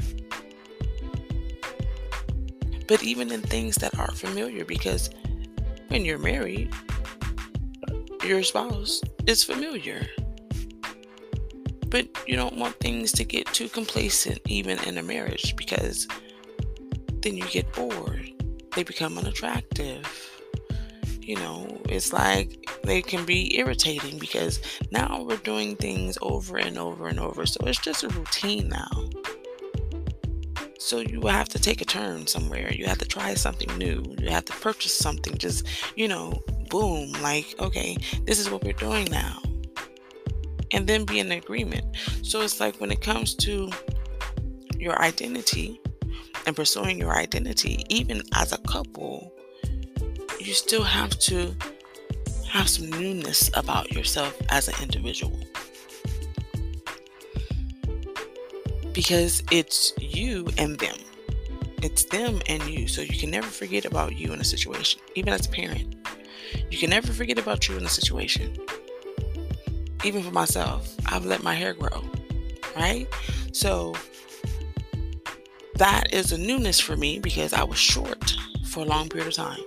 But 2.88 3.04
even 3.04 3.30
in 3.30 3.40
things 3.40 3.76
that 3.76 3.96
are 4.00 4.10
familiar, 4.10 4.64
because 4.64 5.10
when 5.86 6.04
you're 6.04 6.18
married, 6.18 6.74
your 8.24 8.42
spouse 8.42 9.00
is 9.28 9.44
familiar. 9.44 10.08
But 11.88 12.08
you 12.26 12.34
don't 12.34 12.56
want 12.56 12.80
things 12.80 13.12
to 13.12 13.22
get 13.22 13.46
too 13.46 13.68
complacent, 13.68 14.40
even 14.46 14.76
in 14.82 14.98
a 14.98 15.04
marriage, 15.04 15.54
because 15.54 16.08
then 17.20 17.36
you 17.36 17.44
get 17.44 17.72
bored. 17.74 18.32
They 18.74 18.82
become 18.82 19.18
unattractive. 19.18 20.35
You 21.26 21.36
know, 21.36 21.80
it's 21.88 22.12
like 22.12 22.48
they 22.84 23.02
can 23.02 23.24
be 23.26 23.58
irritating 23.58 24.18
because 24.18 24.60
now 24.92 25.24
we're 25.26 25.38
doing 25.38 25.76
things 25.76 26.18
over 26.22 26.56
and 26.56 26.78
over 26.78 27.08
and 27.08 27.18
over. 27.20 27.46
So 27.46 27.60
it's 27.66 27.80
just 27.80 28.04
a 28.04 28.08
routine 28.10 28.68
now. 28.68 29.10
So 30.78 31.00
you 31.00 31.22
have 31.26 31.48
to 31.50 31.58
take 31.58 31.80
a 31.80 31.84
turn 31.84 32.28
somewhere. 32.28 32.72
You 32.72 32.86
have 32.86 32.98
to 32.98 33.08
try 33.08 33.34
something 33.34 33.76
new. 33.76 34.04
You 34.20 34.30
have 34.30 34.44
to 34.46 34.52
purchase 34.54 34.94
something. 34.94 35.36
Just, 35.36 35.66
you 35.96 36.08
know, 36.08 36.42
boom, 36.70 37.12
like, 37.22 37.54
okay, 37.58 37.96
this 38.24 38.38
is 38.38 38.50
what 38.50 38.62
we're 38.64 38.72
doing 38.74 39.06
now. 39.10 39.42
and 40.72 40.86
then 40.86 41.04
be 41.04 41.20
in 41.20 41.32
agreement. 41.32 41.84
So 42.22 42.40
it's 42.42 42.60
like 42.60 42.76
when 42.80 42.90
it 42.90 43.00
comes 43.00 43.34
to 43.36 43.70
your 44.78 45.00
identity 45.00 45.80
and 46.46 46.54
pursuing 46.56 46.98
your 46.98 47.12
identity, 47.14 47.84
even 47.88 48.22
as 48.34 48.52
a 48.52 48.58
couple, 48.58 49.32
you 50.46 50.54
still 50.54 50.84
have 50.84 51.10
to 51.18 51.52
have 52.48 52.68
some 52.68 52.88
newness 52.88 53.50
about 53.54 53.90
yourself 53.90 54.40
as 54.48 54.68
an 54.68 54.74
individual. 54.80 55.36
Because 58.92 59.42
it's 59.50 59.92
you 59.98 60.48
and 60.56 60.78
them. 60.78 60.96
It's 61.82 62.04
them 62.04 62.40
and 62.48 62.62
you. 62.68 62.86
So 62.86 63.02
you 63.02 63.18
can 63.18 63.30
never 63.30 63.48
forget 63.48 63.84
about 63.84 64.16
you 64.16 64.32
in 64.32 64.40
a 64.40 64.44
situation, 64.44 65.00
even 65.16 65.32
as 65.32 65.46
a 65.46 65.50
parent. 65.50 65.96
You 66.70 66.78
can 66.78 66.90
never 66.90 67.12
forget 67.12 67.38
about 67.38 67.68
you 67.68 67.76
in 67.76 67.84
a 67.84 67.88
situation. 67.88 68.56
Even 70.04 70.22
for 70.22 70.30
myself, 70.30 70.94
I've 71.06 71.26
let 71.26 71.42
my 71.42 71.54
hair 71.54 71.74
grow, 71.74 72.04
right? 72.76 73.08
So 73.50 73.96
that 75.74 76.14
is 76.14 76.30
a 76.30 76.38
newness 76.38 76.78
for 76.78 76.96
me 76.96 77.18
because 77.18 77.52
I 77.52 77.64
was 77.64 77.78
short 77.78 78.36
for 78.68 78.84
a 78.84 78.86
long 78.86 79.08
period 79.08 79.26
of 79.26 79.34
time. 79.34 79.60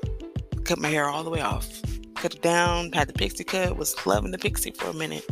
Cut 0.69 0.77
my 0.77 0.89
hair 0.89 1.09
all 1.09 1.23
the 1.23 1.31
way 1.31 1.41
off, 1.41 1.67
cut 2.13 2.35
it 2.35 2.43
down, 2.43 2.91
had 2.91 3.07
the 3.07 3.13
pixie 3.13 3.43
cut, 3.43 3.75
was 3.75 4.05
loving 4.05 4.29
the 4.29 4.37
pixie 4.37 4.69
for 4.69 4.91
a 4.91 4.93
minute. 4.93 5.25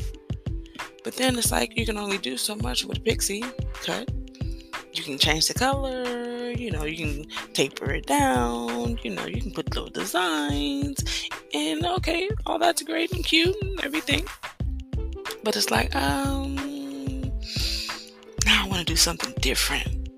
But 1.03 1.15
then 1.15 1.38
it's 1.38 1.51
like 1.51 1.77
you 1.77 1.86
can 1.86 1.96
only 1.96 2.17
do 2.17 2.38
so 2.38 2.56
much 2.56 2.84
with 2.84 2.98
a 2.98 3.01
pixie 3.01 3.44
cut. 3.84 4.10
You 4.94 5.03
can 5.03 5.20
change 5.20 5.48
the 5.48 5.53
color, 5.53 6.50
you 6.50 6.72
know, 6.72 6.86
you 6.86 6.98
can 6.98 7.25
taper 7.53 7.91
it 7.91 8.08
down, 8.08 8.98
you 9.03 9.12
know, 9.12 9.27
you 9.27 9.39
can 9.39 9.51
put 9.51 9.70
little 9.75 9.91
designs, 9.91 11.03
and 11.53 11.86
okay, 11.86 12.27
all 12.48 12.58
that's 12.58 12.82
great 12.82 13.12
and 13.13 13.24
cute 13.24 13.56
and 13.62 13.79
everything. 13.84 14.25
But 15.44 15.56
it's 15.56 15.70
like, 15.70 15.96
um, 15.96 16.56
now 18.44 18.65
I 18.65 18.67
want 18.67 18.79
to 18.79 18.86
do 18.86 18.96
something 18.96 19.36
different. 19.39 20.10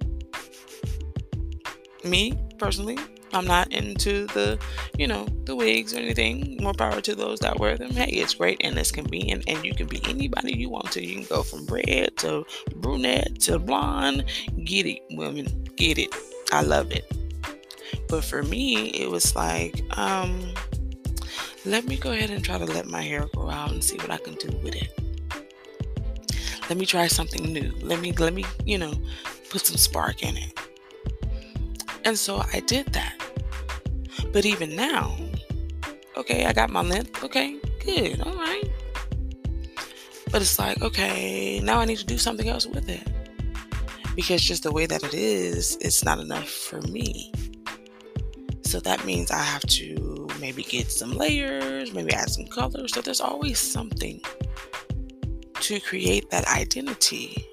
Me, 2.06 2.40
personally, 2.58 2.98
I'm 3.34 3.46
not 3.46 3.72
into 3.72 4.26
the, 4.28 4.60
you 4.98 5.08
know, 5.08 5.28
the 5.46 5.56
wigs 5.56 5.94
or 5.94 5.98
anything. 5.98 6.58
More 6.62 6.74
power 6.74 7.02
to 7.02 7.16
those 7.16 7.40
that 7.40 7.60
wear 7.60 7.78
them. 7.78 7.92
Hey, 7.92 8.12
it's 8.12 8.34
great 8.34 8.62
and 8.62 8.78
it's 8.78 8.92
convenient, 8.92 9.44
and 9.48 9.64
you 9.64 9.74
can 9.74 9.88
be 9.88 10.02
anybody 10.06 10.58
you 10.58 10.70
want 10.70 10.92
to. 10.92 11.06
You 11.06 11.16
can 11.16 11.26
go 11.26 11.44
from 11.44 11.66
red 11.68 12.18
to 12.18 12.46
brunette 12.76 13.40
to 13.42 13.60
blonde. 13.60 14.26
Get 14.64 14.86
it, 14.86 15.02
women, 15.12 15.64
get 15.76 15.98
it. 15.98 16.14
I 16.52 16.62
love 16.62 16.92
it. 16.92 17.12
But 18.08 18.24
for 18.24 18.44
me, 18.44 18.88
it 18.90 19.10
was 19.10 19.36
like, 19.36 19.84
um, 19.98 20.54
let 21.66 21.86
me 21.86 21.98
go 21.98 22.12
ahead 22.12 22.32
and 22.32 22.44
try 22.44 22.58
to 22.58 22.66
let 22.66 22.88
my 22.88 23.02
hair 23.02 23.28
grow 23.36 23.50
out 23.50 23.72
and 23.72 23.84
see 23.84 23.98
what 23.98 24.10
I 24.10 24.18
can 24.18 24.34
do 24.36 24.56
with 24.64 24.76
it. 24.76 25.00
Let 26.70 26.78
me 26.78 26.86
try 26.86 27.08
something 27.08 27.52
new. 27.52 27.74
Let 27.82 28.00
me, 28.00 28.12
let 28.14 28.34
me, 28.34 28.46
you 28.66 28.78
know, 28.78 28.94
put 29.50 29.66
some 29.66 29.78
spark 29.78 30.24
in 30.24 30.38
it. 30.38 30.69
And 32.10 32.18
so 32.18 32.42
I 32.52 32.62
did 32.62 32.88
that. 32.94 33.22
But 34.34 34.44
even 34.44 34.76
now, 34.76 35.16
okay, 36.18 36.48
I 36.48 36.54
got 36.54 36.72
my 36.72 36.82
length. 36.82 37.24
Okay, 37.24 37.60
good. 37.86 38.20
All 38.22 38.34
right. 38.34 38.64
But 40.32 40.42
it's 40.42 40.58
like, 40.58 40.82
okay, 40.82 41.60
now 41.60 41.80
I 41.80 41.86
need 41.86 42.00
to 42.00 42.06
do 42.08 42.18
something 42.18 42.50
else 42.50 42.66
with 42.66 42.90
it. 42.90 43.08
Because 44.16 44.42
just 44.42 44.64
the 44.64 44.72
way 44.72 44.88
that 44.88 45.04
it 45.04 45.14
is, 45.14 45.78
it's 45.82 46.04
not 46.04 46.18
enough 46.18 46.50
for 46.50 46.82
me. 46.82 47.32
So 48.64 48.80
that 48.80 49.06
means 49.06 49.30
I 49.30 49.44
have 49.44 49.68
to 49.68 50.28
maybe 50.42 50.64
get 50.64 50.90
some 50.90 51.12
layers, 51.12 51.94
maybe 51.94 52.12
add 52.12 52.32
some 52.32 52.48
colors. 52.48 52.92
So 52.92 53.02
there's 53.02 53.22
always 53.22 53.60
something 53.60 54.20
to 55.60 55.80
create 55.82 56.32
that 56.32 56.48
identity. 56.48 57.49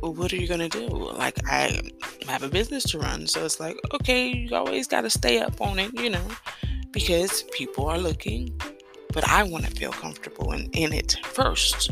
What 0.00 0.32
are 0.32 0.36
you 0.36 0.46
to 0.46 0.68
do? 0.68 0.86
Like, 0.88 1.38
I 1.46 1.80
have 2.26 2.42
a 2.42 2.48
business 2.48 2.84
to 2.84 2.98
run. 2.98 3.26
So 3.26 3.44
it's 3.44 3.60
like, 3.60 3.76
okay, 3.94 4.28
you 4.28 4.56
always 4.56 4.86
got 4.86 5.02
to 5.02 5.10
stay 5.10 5.40
up 5.40 5.60
on 5.60 5.78
it, 5.78 5.92
you 5.92 6.10
know, 6.10 6.26
because 6.90 7.42
people 7.52 7.86
are 7.86 7.98
looking. 7.98 8.58
But 9.12 9.28
I 9.28 9.42
want 9.42 9.64
to 9.66 9.70
feel 9.72 9.92
comfortable 9.92 10.52
in, 10.52 10.70
in 10.72 10.92
it 10.92 11.16
first. 11.24 11.90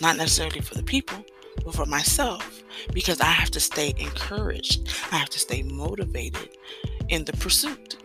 Not 0.00 0.16
necessarily 0.16 0.60
for 0.60 0.74
the 0.74 0.82
people, 0.82 1.24
but 1.64 1.74
for 1.74 1.86
myself. 1.86 2.62
Because 2.92 3.20
I 3.20 3.26
have 3.26 3.50
to 3.52 3.60
stay 3.60 3.94
encouraged. 3.98 4.88
I 5.12 5.16
have 5.16 5.30
to 5.30 5.38
stay 5.38 5.62
motivated 5.62 6.56
in 7.08 7.24
the 7.24 7.32
pursuit. 7.34 7.96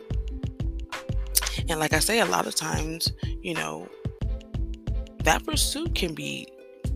And 1.69 1.79
like 1.79 1.93
I 1.93 1.99
say, 1.99 2.19
a 2.19 2.25
lot 2.25 2.45
of 2.45 2.55
times, 2.55 3.11
you 3.41 3.53
know, 3.53 3.87
that 5.23 5.43
pursuit 5.45 5.95
can 5.95 6.13
be 6.13 6.47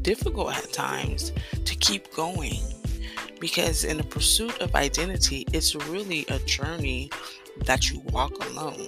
difficult 0.02 0.56
at 0.56 0.72
times 0.72 1.32
to 1.66 1.76
keep 1.76 2.14
going 2.14 2.60
because 3.40 3.84
in 3.84 3.98
the 3.98 4.04
pursuit 4.04 4.62
of 4.62 4.76
identity, 4.76 5.46
it's 5.52 5.76
really 5.76 6.26
a 6.30 6.40
journey 6.40 7.10
that 7.66 7.90
you 7.90 8.00
walk 8.12 8.32
alone. 8.50 8.88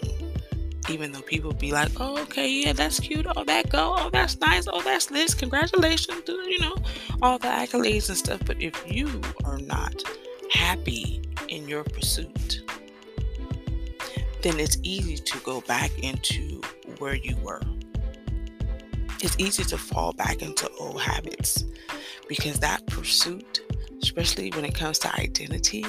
Even 0.90 1.12
though 1.12 1.22
people 1.22 1.54
be 1.54 1.72
like, 1.72 1.90
oh, 2.00 2.22
okay, 2.24 2.50
yeah, 2.50 2.74
that's 2.74 3.00
cute. 3.00 3.26
Oh, 3.36 3.44
that 3.46 3.70
go. 3.70 3.96
Oh, 3.98 4.10
that's 4.12 4.40
nice. 4.40 4.68
Oh, 4.72 4.82
that's 4.82 5.06
this. 5.06 5.34
Congratulations. 5.34 6.22
You 6.28 6.60
know, 6.60 6.76
all 7.22 7.40
the 7.40 7.48
accolades 7.48 8.10
and 8.10 8.18
stuff. 8.18 8.42
But 8.46 8.62
if 8.62 8.76
you 8.86 9.22
are 9.46 9.60
not 9.60 10.04
happy 10.52 11.22
in 11.48 11.68
your 11.70 11.84
pursuit, 11.86 12.62
then 14.42 14.60
it's 14.60 14.78
easy 14.84 15.16
to 15.16 15.38
go 15.40 15.62
back 15.62 15.92
into 16.00 16.62
where 17.00 17.16
you 17.16 17.38
were. 17.38 17.62
It's 19.24 19.36
easy 19.40 19.64
to 19.64 19.78
fall 19.78 20.14
back 20.14 20.42
into 20.42 20.70
old 20.80 21.02
habits 21.02 21.64
because 22.28 22.60
that 22.60 22.86
pursuit 22.88 23.62
especially 24.04 24.52
when 24.52 24.66
it 24.66 24.76
comes 24.76 25.00
to 25.00 25.16
identity, 25.16 25.86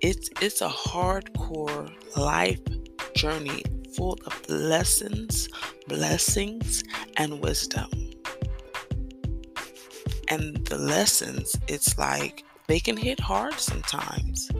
it's 0.00 0.28
it's 0.40 0.60
a 0.60 0.68
hardcore 0.68 1.90
life 2.16 2.60
journey 3.16 3.64
full 3.96 4.18
of 4.26 4.48
lessons, 4.48 5.48
blessings, 5.88 6.84
and 7.16 7.40
wisdom. 7.40 7.90
And 10.28 10.64
the 10.66 10.78
lessons, 10.78 11.56
it's 11.68 11.96
like 11.98 12.44
they 12.66 12.80
can 12.80 12.96
hit 12.96 13.20
hard 13.20 13.54
sometimes 13.54 14.50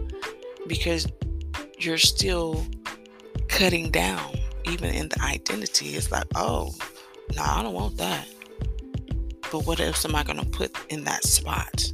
because 0.67 1.07
you're 1.79 1.99
still 1.99 2.67
cutting 3.49 3.91
down, 3.91 4.35
even 4.65 4.91
in 4.95 5.09
the 5.09 5.21
identity. 5.23 5.97
It's 5.97 6.11
like, 6.11 6.27
oh, 6.35 6.75
no, 7.37 7.43
I 7.43 7.63
don't 7.63 7.75
want 7.75 7.97
that. 7.99 8.29
But 9.51 9.67
what 9.67 9.81
else 9.81 10.05
am 10.05 10.15
I 10.15 10.23
going 10.23 10.39
to 10.39 10.47
put 10.47 10.77
in 10.89 11.05
that 11.05 11.25
spot? 11.25 11.91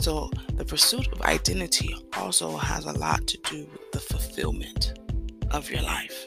So, 0.00 0.30
the 0.54 0.64
pursuit 0.64 1.08
of 1.12 1.22
identity 1.22 1.94
also 2.16 2.56
has 2.56 2.84
a 2.84 2.92
lot 2.92 3.26
to 3.26 3.38
do 3.38 3.66
with 3.72 3.92
the 3.92 4.00
fulfillment 4.00 4.98
of 5.50 5.70
your 5.70 5.82
life. 5.82 6.26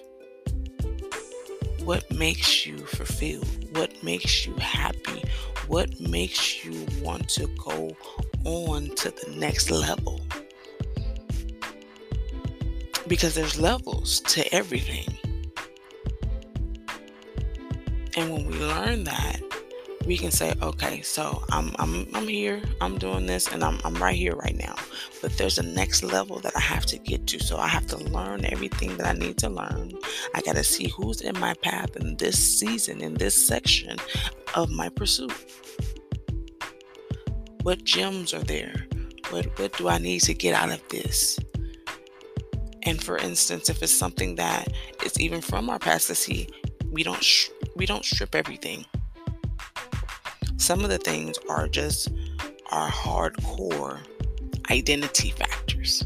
What 1.83 2.09
makes 2.11 2.65
you 2.65 2.77
fulfilled? 2.77 3.47
What 3.75 4.03
makes 4.03 4.45
you 4.45 4.53
happy? 4.55 5.23
What 5.67 5.99
makes 5.99 6.65
you 6.65 6.85
want 7.01 7.29
to 7.29 7.47
go 7.57 7.95
on 8.43 8.89
to 8.95 9.11
the 9.11 9.33
next 9.35 9.71
level? 9.71 10.19
Because 13.07 13.35
there's 13.35 13.59
levels 13.59 14.19
to 14.21 14.53
everything. 14.53 15.18
And 18.19 18.33
when 18.33 18.47
we 18.47 18.59
learn 18.59 19.05
that, 19.05 19.39
we 20.05 20.17
can 20.17 20.29
say, 20.29 20.53
okay, 20.61 21.01
so 21.01 21.41
I'm 21.51 21.71
I'm 21.79 22.05
I'm 22.13 22.27
here, 22.27 22.61
I'm 22.81 22.97
doing 22.97 23.25
this, 23.25 23.47
and 23.47 23.63
I'm 23.63 23.79
I'm 23.85 23.95
right 23.95 24.15
here 24.15 24.35
right 24.35 24.57
now. 24.57 24.75
But 25.21 25.37
there's 25.37 25.57
a 25.57 25.63
next 25.63 26.03
level 26.03 26.39
that 26.41 26.51
I 26.53 26.59
have 26.59 26.85
to 26.87 26.97
get 26.97 27.27
to. 27.27 27.39
So 27.39 27.55
I 27.55 27.69
have 27.69 27.87
to 27.87 27.97
learn 27.97 28.43
everything 28.43 28.97
that 28.97 29.07
I 29.07 29.13
need 29.13 29.37
to 29.37 29.47
learn. 29.47 29.93
I 30.35 30.41
gotta 30.41 30.65
see 30.65 30.89
who's 30.89 31.21
in 31.21 31.39
my 31.39 31.53
path 31.53 31.95
in 31.95 32.17
this 32.17 32.37
season, 32.37 32.99
in 32.99 33.13
this 33.13 33.35
section 33.47 33.95
of 34.53 34.69
my 34.69 34.89
pursuit. 34.89 35.33
What 37.61 37.85
gems 37.85 38.33
are 38.33 38.43
there? 38.43 38.85
What 39.29 39.45
what 39.57 39.77
do 39.77 39.87
I 39.87 39.97
need 39.97 40.23
to 40.23 40.33
get 40.33 40.53
out 40.53 40.71
of 40.71 40.85
this? 40.89 41.39
And 42.83 43.01
for 43.01 43.17
instance, 43.17 43.69
if 43.69 43.81
it's 43.81 43.93
something 43.93 44.35
that 44.35 44.67
is 45.05 45.17
even 45.21 45.39
from 45.39 45.69
our 45.69 45.79
past, 45.79 46.07
to 46.07 46.15
see 46.15 46.49
we 46.91 47.03
don't 47.03 47.23
sh- 47.23 47.49
we 47.79 47.87
don't 47.87 48.05
strip 48.05 48.35
everything 48.35 48.85
some 50.57 50.83
of 50.83 50.91
the 50.91 50.99
things 50.99 51.39
are 51.49 51.67
just 51.67 52.09
our 52.71 52.89
hardcore 52.89 53.99
identity 54.69 55.31
factors 55.31 56.05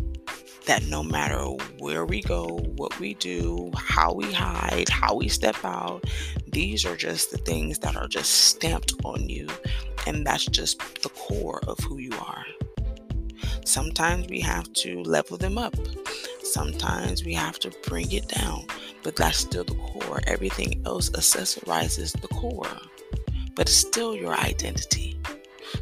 that 0.66 0.84
no 0.86 1.04
matter 1.04 1.40
where 1.80 2.06
we 2.06 2.22
go, 2.22 2.46
what 2.78 2.98
we 3.00 3.14
do, 3.16 3.72
how 3.76 4.14
we 4.14 4.32
hide, 4.32 4.88
how 4.90 5.16
we 5.16 5.28
step 5.28 5.58
out, 5.66 6.06
these 6.52 6.86
are 6.86 6.96
just 6.96 7.32
the 7.32 7.38
things 7.40 7.80
that 7.80 7.96
are 7.96 8.08
just 8.08 8.32
stamped 8.32 8.94
on 9.04 9.28
you. 9.28 9.48
And 10.08 10.26
that's 10.26 10.46
just 10.46 10.80
the 11.02 11.10
core 11.10 11.62
of 11.68 11.78
who 11.80 11.98
you 11.98 12.14
are. 12.14 12.46
Sometimes 13.66 14.28
we 14.30 14.40
have 14.42 14.72
to 14.74 15.04
level 15.04 15.38
them 15.38 15.58
up. 15.58 15.76
Sometimes 16.54 17.26
we 17.26 17.34
have 17.34 17.58
to 17.58 17.72
bring 17.88 18.12
it 18.12 18.28
down, 18.28 18.66
but 19.02 19.16
that's 19.16 19.40
still 19.40 19.64
the 19.64 19.74
core. 19.74 20.20
Everything 20.28 20.84
else 20.86 21.10
accessorizes 21.10 22.12
the 22.22 22.28
core, 22.28 22.78
but 23.56 23.68
it's 23.68 23.76
still 23.76 24.16
your 24.16 24.36
identity. 24.36 25.20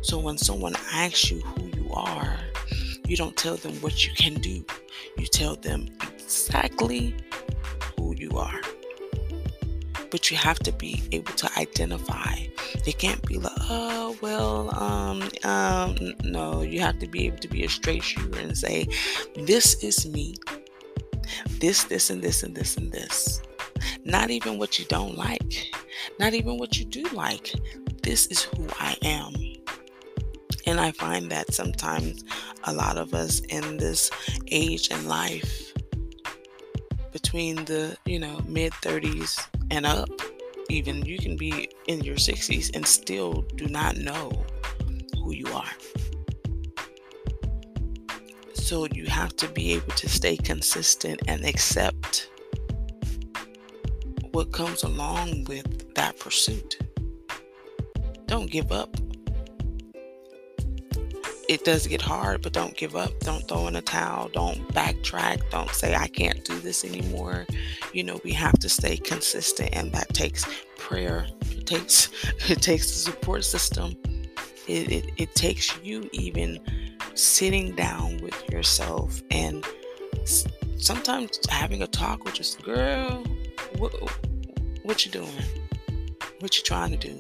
So 0.01 0.17
when 0.17 0.37
someone 0.37 0.75
asks 0.93 1.29
you 1.29 1.41
who 1.41 1.67
you 1.75 1.91
are, 1.93 2.39
you 3.05 3.17
don't 3.17 3.35
tell 3.35 3.57
them 3.57 3.73
what 3.81 4.07
you 4.07 4.13
can 4.13 4.35
do, 4.35 4.65
you 5.17 5.25
tell 5.25 5.57
them 5.57 5.89
exactly 6.01 7.13
who 7.97 8.15
you 8.15 8.31
are. 8.37 8.61
But 10.09 10.31
you 10.31 10.37
have 10.37 10.59
to 10.59 10.71
be 10.71 11.03
able 11.11 11.33
to 11.33 11.49
identify. 11.57 12.35
They 12.85 12.93
can't 12.93 13.25
be 13.25 13.37
like, 13.37 13.53
oh, 13.69 14.17
well, 14.21 14.73
um, 14.75 15.29
um, 15.43 15.95
no, 16.23 16.61
you 16.61 16.79
have 16.79 16.99
to 16.99 17.07
be 17.07 17.27
able 17.27 17.37
to 17.39 17.47
be 17.47 17.63
a 17.65 17.69
straight 17.69 18.03
shooter 18.03 18.39
and 18.39 18.57
say, 18.57 18.87
this 19.35 19.83
is 19.83 20.05
me. 20.05 20.35
This, 21.59 21.83
this, 21.85 22.09
and 22.09 22.21
this, 22.21 22.43
and 22.43 22.55
this, 22.55 22.77
and 22.77 22.91
this. 22.91 23.41
Not 24.05 24.29
even 24.29 24.57
what 24.57 24.79
you 24.79 24.85
don't 24.85 25.17
like, 25.17 25.73
not 26.19 26.33
even 26.33 26.57
what 26.57 26.77
you 26.77 26.85
do 26.85 27.03
like. 27.13 27.53
This 28.03 28.27
is 28.27 28.43
who 28.43 28.67
I 28.79 28.97
am. 29.03 29.33
And 30.65 30.79
I 30.79 30.91
find 30.91 31.31
that 31.31 31.53
sometimes 31.53 32.23
a 32.63 32.73
lot 32.73 32.97
of 32.97 33.13
us 33.13 33.39
in 33.41 33.77
this 33.77 34.11
age 34.51 34.89
and 34.91 35.07
life, 35.07 35.73
between 37.11 37.65
the, 37.65 37.97
you 38.05 38.19
know, 38.19 38.39
mid 38.47 38.71
30s 38.73 39.45
and 39.69 39.85
up, 39.85 40.09
even 40.69 41.05
you 41.05 41.17
can 41.17 41.35
be 41.35 41.69
in 41.87 42.01
your 42.01 42.15
60s 42.15 42.75
and 42.75 42.85
still 42.85 43.41
do 43.55 43.67
not 43.67 43.97
know 43.97 44.31
who 45.15 45.33
you 45.33 45.47
are. 45.47 45.69
So 48.71 48.87
you 48.93 49.05
have 49.07 49.35
to 49.35 49.49
be 49.49 49.73
able 49.73 49.91
to 49.95 50.07
stay 50.07 50.37
consistent 50.37 51.19
and 51.27 51.43
accept 51.43 52.29
what 54.31 54.53
comes 54.53 54.83
along 54.83 55.43
with 55.43 55.93
that 55.95 56.17
pursuit. 56.17 56.79
Don't 58.27 58.49
give 58.49 58.71
up 58.71 58.95
it 61.49 61.65
does 61.65 61.85
get 61.85 62.01
hard, 62.01 62.43
but 62.43 62.53
don't 62.53 62.77
give 62.77 62.95
up. 62.95 63.11
Don't 63.19 63.45
throw 63.45 63.67
in 63.67 63.75
a 63.75 63.81
towel. 63.81 64.29
Don't 64.29 64.65
backtrack. 64.69 65.41
Don't 65.49 65.69
say, 65.71 65.93
I 65.93 66.07
can't 66.07 66.45
do 66.45 66.57
this 66.59 66.85
anymore. 66.85 67.45
You 67.91 68.05
know, 68.05 68.21
we 68.23 68.31
have 68.31 68.57
to 68.59 68.69
stay 68.69 68.95
consistent, 68.95 69.71
and 69.73 69.91
that 69.91 70.13
takes 70.13 70.45
prayer. 70.77 71.27
It 71.51 71.67
takes 71.67 72.07
it 72.49 72.61
takes 72.61 72.87
the 72.87 73.11
support 73.11 73.43
system. 73.43 73.97
It, 74.65 74.89
it, 74.93 75.11
it 75.17 75.35
takes 75.35 75.77
you 75.83 76.09
even 76.13 76.57
sitting 77.13 77.75
down 77.75 78.17
with 78.17 78.49
yourself 78.49 79.21
and 79.31 79.65
sometimes 80.77 81.39
having 81.49 81.81
a 81.81 81.87
talk 81.87 82.23
with 82.25 82.33
just 82.33 82.61
girl 82.63 83.23
what, 83.77 83.93
what 84.83 85.05
you 85.05 85.11
doing 85.11 85.29
what 86.39 86.57
you 86.57 86.63
trying 86.63 86.97
to 86.97 87.09
do 87.09 87.17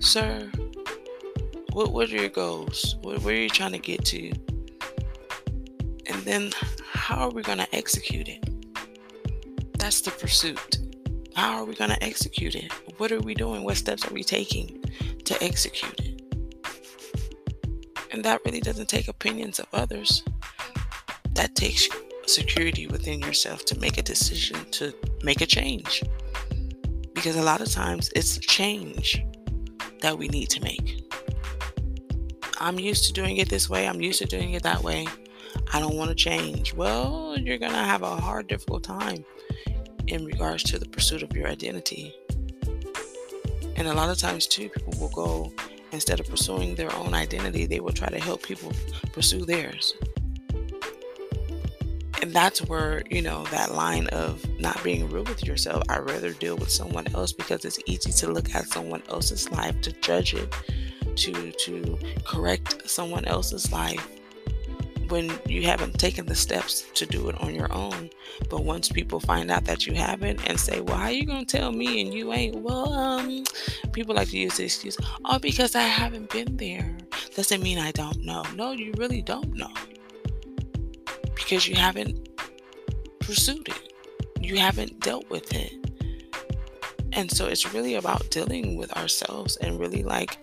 sir 0.00 0.50
what, 1.72 1.92
what 1.92 2.10
are 2.10 2.16
your 2.16 2.28
goals? 2.28 2.96
What, 3.00 3.22
where 3.22 3.34
are 3.34 3.38
you 3.38 3.48
trying 3.48 3.72
to 3.72 3.78
get 3.78 4.04
to? 4.06 4.30
And 6.06 6.22
then 6.24 6.52
how 6.92 7.28
are 7.28 7.30
we 7.30 7.42
going 7.42 7.58
to 7.58 7.74
execute 7.74 8.28
it? 8.28 8.44
That's 9.78 10.02
the 10.02 10.10
pursuit. 10.10 10.78
How 11.34 11.58
are 11.58 11.64
we 11.64 11.74
going 11.74 11.90
to 11.90 12.02
execute 12.04 12.54
it? 12.54 12.70
What 12.98 13.10
are 13.10 13.20
we 13.20 13.34
doing? 13.34 13.64
What 13.64 13.78
steps 13.78 14.06
are 14.06 14.12
we 14.12 14.22
taking 14.22 14.84
to 15.24 15.42
execute 15.42 15.98
it? 16.00 16.11
And 18.12 18.22
that 18.24 18.40
really 18.44 18.60
doesn't 18.60 18.88
take 18.88 19.08
opinions 19.08 19.58
of 19.58 19.66
others. 19.72 20.22
That 21.32 21.54
takes 21.54 21.88
security 22.26 22.86
within 22.86 23.20
yourself 23.20 23.64
to 23.66 23.78
make 23.80 23.98
a 23.98 24.02
decision 24.02 24.58
to 24.72 24.94
make 25.22 25.40
a 25.40 25.46
change. 25.46 26.04
Because 27.14 27.36
a 27.36 27.42
lot 27.42 27.60
of 27.60 27.70
times 27.70 28.10
it's 28.14 28.38
change 28.38 29.24
that 30.00 30.18
we 30.18 30.28
need 30.28 30.50
to 30.50 30.60
make. 30.62 31.02
I'm 32.60 32.78
used 32.78 33.06
to 33.06 33.12
doing 33.12 33.38
it 33.38 33.48
this 33.48 33.68
way. 33.68 33.88
I'm 33.88 34.00
used 34.00 34.20
to 34.20 34.26
doing 34.26 34.52
it 34.52 34.62
that 34.62 34.82
way. 34.82 35.06
I 35.72 35.80
don't 35.80 35.96
want 35.96 36.10
to 36.10 36.14
change. 36.14 36.74
Well, 36.74 37.36
you're 37.38 37.58
going 37.58 37.72
to 37.72 37.78
have 37.78 38.02
a 38.02 38.16
hard, 38.16 38.46
difficult 38.46 38.84
time 38.84 39.24
in 40.06 40.24
regards 40.24 40.62
to 40.64 40.78
the 40.78 40.86
pursuit 40.86 41.22
of 41.22 41.34
your 41.34 41.48
identity. 41.48 42.14
And 43.76 43.88
a 43.88 43.94
lot 43.94 44.10
of 44.10 44.18
times, 44.18 44.46
too, 44.46 44.68
people 44.68 44.92
will 45.00 45.08
go, 45.08 45.52
instead 45.92 46.20
of 46.20 46.28
pursuing 46.28 46.74
their 46.74 46.94
own 46.96 47.14
identity, 47.14 47.66
they 47.66 47.80
will 47.80 47.92
try 47.92 48.08
to 48.08 48.18
help 48.18 48.42
people 48.42 48.72
pursue 49.12 49.44
theirs. 49.44 49.94
And 52.22 52.32
that's 52.32 52.62
where, 52.62 53.02
you 53.10 53.20
know, 53.20 53.44
that 53.46 53.74
line 53.74 54.06
of 54.08 54.44
not 54.60 54.82
being 54.84 55.08
real 55.10 55.24
with 55.24 55.44
yourself. 55.44 55.82
I'd 55.88 56.08
rather 56.08 56.32
deal 56.32 56.56
with 56.56 56.70
someone 56.70 57.06
else 57.14 57.32
because 57.32 57.64
it's 57.64 57.80
easy 57.86 58.12
to 58.12 58.30
look 58.30 58.54
at 58.54 58.66
someone 58.68 59.02
else's 59.08 59.50
life 59.50 59.80
to 59.82 59.92
judge 60.00 60.34
it 60.34 60.54
to 61.16 61.52
to 61.52 61.98
correct 62.24 62.88
someone 62.88 63.24
else's 63.26 63.70
life 63.72 64.08
when 65.08 65.32
you 65.46 65.62
haven't 65.62 65.98
taken 65.98 66.26
the 66.26 66.34
steps 66.34 66.84
to 66.94 67.06
do 67.06 67.28
it 67.28 67.40
on 67.40 67.54
your 67.54 67.72
own. 67.72 68.10
But 68.48 68.64
once 68.64 68.88
people 68.88 69.20
find 69.20 69.50
out 69.50 69.64
that 69.64 69.86
you 69.86 69.94
haven't 69.94 70.48
and 70.48 70.58
say, 70.58 70.80
Well, 70.80 70.96
how 70.96 71.08
you 71.08 71.26
gonna 71.26 71.44
tell 71.44 71.72
me 71.72 72.00
and 72.00 72.12
you 72.12 72.32
ain't? 72.32 72.56
Well, 72.56 72.92
um, 72.92 73.44
people 73.92 74.14
like 74.14 74.28
to 74.30 74.38
use 74.38 74.56
the 74.56 74.64
excuse, 74.64 74.96
oh, 75.24 75.38
because 75.38 75.74
I 75.74 75.82
haven't 75.82 76.30
been 76.30 76.56
there. 76.56 76.96
Doesn't 77.34 77.62
mean 77.62 77.78
I 77.78 77.92
don't 77.92 78.24
know. 78.24 78.44
No, 78.54 78.72
you 78.72 78.92
really 78.96 79.22
don't 79.22 79.54
know. 79.54 79.72
Because 81.34 81.66
you 81.66 81.74
haven't 81.74 82.28
pursued 83.20 83.68
it. 83.68 83.92
You 84.40 84.58
haven't 84.58 85.00
dealt 85.00 85.28
with 85.30 85.52
it. 85.54 85.72
And 87.12 87.30
so 87.30 87.46
it's 87.46 87.72
really 87.74 87.94
about 87.94 88.30
dealing 88.30 88.76
with 88.76 88.96
ourselves 88.96 89.56
and 89.56 89.78
really 89.78 90.02
like 90.02 90.38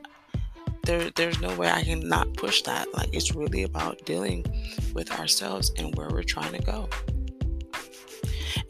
there 0.90 1.12
there's 1.12 1.40
no 1.40 1.56
way 1.56 1.70
I 1.70 1.84
can 1.84 2.08
not 2.08 2.34
push 2.34 2.64
that. 2.64 2.92
Like 2.96 3.10
it's 3.14 3.36
really 3.36 3.64
about 3.64 4.04
dealing 4.06 4.44
with 4.96 5.12
ourselves 5.20 5.72
and 5.78 5.96
where 5.96 6.10
we're 6.10 6.24
trying 6.24 6.54
to 6.54 6.64
go. 6.64 6.90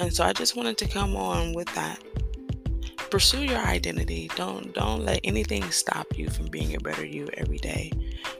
And 0.01 0.13
so 0.13 0.25
I 0.25 0.33
just 0.33 0.55
wanted 0.55 0.77
to 0.79 0.87
come 0.87 1.15
on 1.15 1.53
with 1.53 1.73
that. 1.75 2.03
Pursue 3.09 3.43
your 3.43 3.59
identity. 3.59 4.29
Don't 4.35 4.73
don't 4.73 5.05
let 5.05 5.21
anything 5.23 5.63
stop 5.71 6.17
you 6.17 6.29
from 6.29 6.47
being 6.47 6.75
a 6.75 6.79
better 6.79 7.05
you 7.05 7.29
every 7.37 7.57
day. 7.57 7.91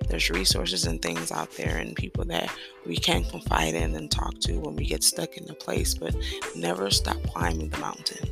There's 0.10 0.30
resources 0.30 0.86
and 0.86 1.02
things 1.02 1.32
out 1.32 1.52
there 1.54 1.78
and 1.78 1.96
people 1.96 2.26
that 2.26 2.52
we 2.86 2.98
can 2.98 3.24
confide 3.24 3.76
in 3.76 3.96
and 3.96 4.12
talk 4.12 4.40
to 4.42 4.60
when 4.60 4.76
we 4.76 4.86
get 4.86 5.04
stuck 5.04 5.38
in 5.38 5.50
a 5.50 5.54
place, 5.54 5.94
but 5.94 6.14
never 6.54 6.92
stop 6.92 7.22
climbing 7.24 7.70
the 7.70 7.78
mountain. 7.78 8.30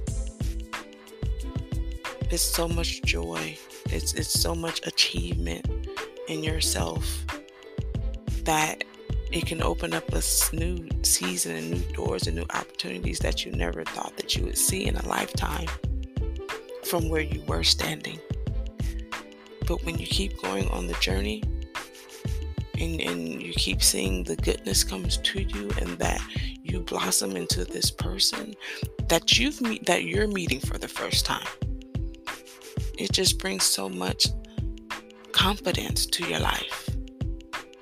It's 2.30 2.42
so 2.42 2.68
much 2.68 3.02
joy 3.04 3.58
it's 3.92 4.14
it's 4.14 4.40
so 4.40 4.54
much 4.54 4.86
achievement 4.86 5.68
in 6.28 6.44
yourself 6.44 7.26
that 8.44 8.84
it 9.32 9.46
can 9.46 9.62
open 9.62 9.94
up 9.94 10.08
a 10.14 10.22
new 10.54 10.88
season 11.04 11.56
and 11.56 11.72
new 11.72 11.94
doors 11.94 12.28
and 12.28 12.36
new 12.36 12.46
opportunities 12.54 13.20
that 13.20 13.46
you 13.46 13.52
never 13.52 13.84
thought 13.84 14.16
that 14.18 14.36
you 14.36 14.46
would 14.46 14.58
see 14.58 14.86
in 14.86 14.96
a 14.96 15.06
lifetime 15.08 15.68
from 16.84 17.10
where 17.10 17.22
you 17.22 17.42
were 17.42 17.64
standing. 17.64 18.20
But 19.68 19.84
when 19.86 19.98
you 19.98 20.08
keep 20.08 20.42
going 20.42 20.70
on 20.70 20.88
the 20.88 20.94
journey 20.96 21.44
and, 22.80 23.02
and 23.02 23.42
you 23.42 23.54
keep 23.54 23.84
seeing 23.84 24.24
the 24.24 24.38
goodness 24.38 24.84
comes 24.84 25.18
to 25.18 25.42
you 25.42 25.70
and 25.82 25.98
that 26.00 26.22
you 26.64 26.80
blossom 26.80 27.36
into 27.36 27.66
this 27.66 27.92
person 27.92 28.56
that 29.10 29.38
you've 29.38 29.60
meet 29.62 29.86
that 29.86 30.04
you're 30.04 30.28
meeting 30.28 30.60
for 30.60 30.78
the 30.78 30.88
first 30.88 31.26
time 31.26 31.48
it 32.98 33.12
just 33.12 33.40
brings 33.40 33.64
so 33.64 33.88
much 33.88 34.28
confidence 35.32 36.06
to 36.08 36.28
your 36.28 36.40
life. 36.40 36.90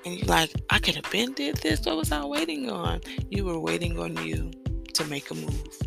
And 0.04 0.18
you're 0.18 0.26
like, 0.26 0.52
I 0.70 0.78
could 0.78 0.94
have 0.94 1.10
been 1.10 1.32
did 1.32 1.56
this. 1.56 1.84
What 1.84 1.96
was 1.96 2.12
I 2.12 2.24
waiting 2.24 2.70
on? 2.70 3.00
You 3.30 3.44
were 3.44 3.58
waiting 3.58 3.98
on 3.98 4.16
you 4.24 4.52
to 4.94 5.04
make 5.06 5.30
a 5.30 5.34
move. 5.34 5.78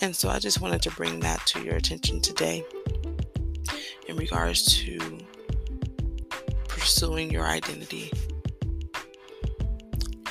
And 0.00 0.14
so 0.16 0.28
I 0.28 0.38
just 0.38 0.60
wanted 0.60 0.82
to 0.82 0.90
bring 0.92 1.20
that 1.20 1.44
to 1.46 1.62
your 1.62 1.76
attention 1.76 2.20
today 2.20 2.64
in 4.06 4.16
regards 4.16 4.76
to 4.84 4.98
pursuing 6.68 7.30
your 7.30 7.44
identity. 7.44 8.10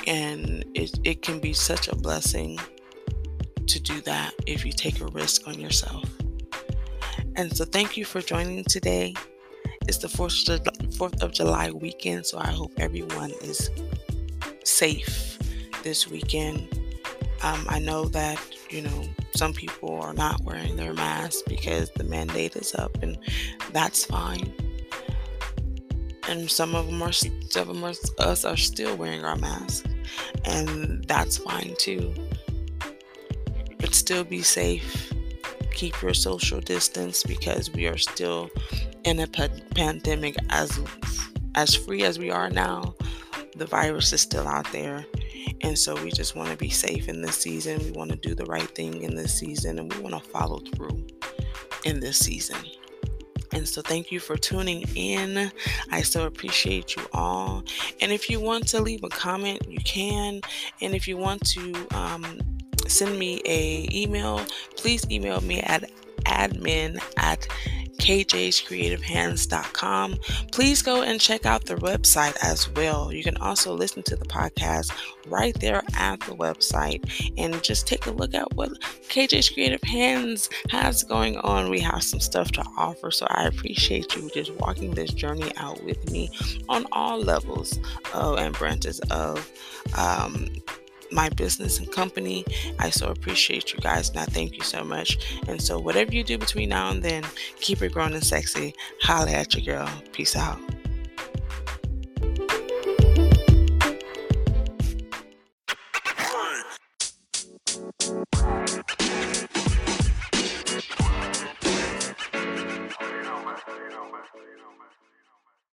And 0.08 0.66
it, 0.74 1.00
it 1.04 1.22
can 1.22 1.40
be 1.40 1.54
such 1.54 1.90
a 1.90 1.96
blessing 1.96 2.58
to 3.68 3.80
do 3.80 4.02
that 4.02 4.34
if 4.46 4.66
you 4.66 4.72
take 4.72 5.02
a 5.02 5.08
risk 5.08 5.48
on 5.48 5.60
yourself. 5.60 6.04
And 7.38 7.56
so, 7.56 7.66
thank 7.66 7.96
you 7.96 8.04
for 8.04 8.20
joining 8.20 8.64
today. 8.64 9.14
It's 9.88 10.00
the 10.00 10.08
4th 10.08 11.22
of 11.22 11.32
July 11.32 11.70
weekend, 11.70 12.26
so 12.26 12.40
I 12.40 12.48
hope 12.48 12.72
everyone 12.78 13.30
is 13.44 13.70
safe 14.64 15.38
this 15.84 16.08
weekend. 16.08 16.68
Um, 17.44 17.64
I 17.70 17.78
know 17.78 18.06
that, 18.06 18.42
you 18.72 18.82
know, 18.82 19.04
some 19.36 19.54
people 19.54 20.02
are 20.02 20.14
not 20.14 20.42
wearing 20.44 20.78
their 20.78 20.94
masks 20.94 21.44
because 21.46 21.92
the 21.92 22.04
mandate 22.06 22.56
is 22.56 22.74
up, 22.74 22.98
and 23.04 23.20
that's 23.72 24.04
fine. 24.04 24.52
and 26.28 26.50
some 26.52 26.76
of 26.76 26.88
them 26.88 27.02
are 27.02 27.14
some 27.14 27.70
of 27.70 27.84
us 28.20 28.46
are 28.46 28.58
still 28.58 28.98
wearing 28.98 29.24
our 29.24 29.38
mask, 29.38 29.86
and 30.46 31.06
that's 31.06 31.38
fine 31.38 31.76
too. 31.78 32.14
But 33.78 33.94
still 33.94 34.24
be 34.24 34.42
safe. 34.42 35.07
Keep 35.78 36.02
your 36.02 36.16
social 36.16 36.60
distance 36.60 37.22
because 37.22 37.72
we 37.72 37.86
are 37.86 38.00
still 38.00 38.50
in 39.04 39.20
a 39.20 39.28
pandemic 39.28 40.36
as 40.50 40.80
as 41.54 41.76
free 41.76 42.04
as 42.04 42.18
we 42.18 42.32
are 42.32 42.50
now. 42.50 42.96
The 43.56 43.68
virus 43.68 44.12
is 44.12 44.22
still 44.22 44.48
out 44.48 44.72
there. 44.72 45.06
And 45.62 45.78
so 45.78 45.94
we 46.04 46.10
just 46.10 46.36
want 46.36 46.50
to 46.50 46.58
be 46.58 46.70
safe 46.70 47.08
in 47.08 47.22
this 47.22 47.38
season. 47.38 47.78
We 47.78 47.92
want 47.92 48.10
to 48.10 48.18
do 48.18 48.34
the 48.34 48.46
right 48.46 48.70
thing 48.70 49.04
in 49.04 49.14
this 49.14 49.38
season 49.38 49.78
and 49.78 49.94
we 49.94 50.00
want 50.00 50.16
to 50.16 50.30
follow 50.32 50.58
through 50.74 51.06
in 51.86 52.00
this 52.00 52.18
season. 52.18 52.58
And 53.54 53.68
so, 53.68 53.84
thank 53.84 54.12
you 54.12 54.20
for 54.20 54.36
tuning 54.36 54.84
in. 54.96 55.52
I 55.92 56.02
so 56.02 56.26
appreciate 56.26 56.96
you 56.96 57.04
all. 57.14 57.64
And 58.02 58.12
if 58.12 58.32
you 58.32 58.40
want 58.40 58.68
to 58.70 58.82
leave 58.82 59.04
a 59.04 59.10
comment, 59.10 59.62
you 59.70 59.80
can. 59.80 60.42
And 60.82 60.96
if 60.96 61.08
you 61.08 61.18
want 61.18 61.46
to 61.50 61.88
um, 61.92 62.40
send 62.90 63.18
me 63.18 63.42
a 63.46 63.88
email, 63.92 64.46
please 64.76 65.06
email 65.10 65.42
me 65.42 65.62
at 65.62 65.90
admin 66.26 67.02
at 67.18 67.48
kjscreativehands.com. 67.98 70.18
Please 70.52 70.82
go 70.82 71.02
and 71.02 71.20
check 71.20 71.46
out 71.46 71.66
the 71.66 71.76
website 71.76 72.38
as 72.42 72.70
well. 72.70 73.12
You 73.12 73.22
can 73.24 73.36
also 73.38 73.74
listen 73.74 74.04
to 74.04 74.16
the 74.16 74.26
podcast 74.26 74.92
right 75.28 75.60
there 75.60 75.84
at 75.96 76.20
the 76.22 76.36
website 76.36 77.32
and 77.38 77.62
just 77.64 77.88
take 77.88 78.06
a 78.06 78.12
look 78.12 78.34
at 78.34 78.54
what 78.54 78.70
KJ's 79.10 79.50
Creative 79.50 79.84
Hands 79.84 80.50
has 80.70 81.04
going 81.04 81.38
on. 81.38 81.70
We 81.70 81.80
have 81.82 82.04
some 82.04 82.20
stuff 82.20 82.52
to 82.54 82.64
offer, 82.78 83.12
so 83.12 83.28
I 83.30 83.46
appreciate 83.46 84.16
you 84.16 84.30
just 84.30 84.54
walking 84.56 84.92
this 84.92 85.12
journey 85.12 85.52
out 85.58 85.84
with 85.84 86.10
me 86.12 86.30
on 86.70 86.86
all 86.92 87.20
levels 87.20 87.80
of, 88.14 88.38
and 88.38 88.56
branches 88.56 89.00
of 89.12 89.52
um, 89.98 90.48
my 91.12 91.30
business 91.30 91.80
and 91.80 91.92
company. 91.92 92.46
I 92.80 92.90
so 92.90 93.08
appreciate 93.10 93.74
you 93.74 93.80
guys 93.80 94.10
and 94.10 94.20
I 94.20 94.26
thank 94.26 94.56
you 94.56 94.64
so 94.64 94.84
much. 94.84 95.18
And 95.48 95.62
so, 95.62 95.80
whatever 95.80 96.14
you 96.14 96.24
do 96.24 96.38
between 96.38 96.70
now 96.70 96.90
and 96.90 97.04
then, 97.04 97.24
keep 97.60 97.82
it 97.82 97.94
growing 97.94 98.14
and 98.14 98.24
sexy. 98.24 98.74
Holla 99.02 99.32
at 99.32 99.54
your 99.56 99.78
girl. 99.78 99.90
Peace 100.12 100.36
out. 100.36 100.60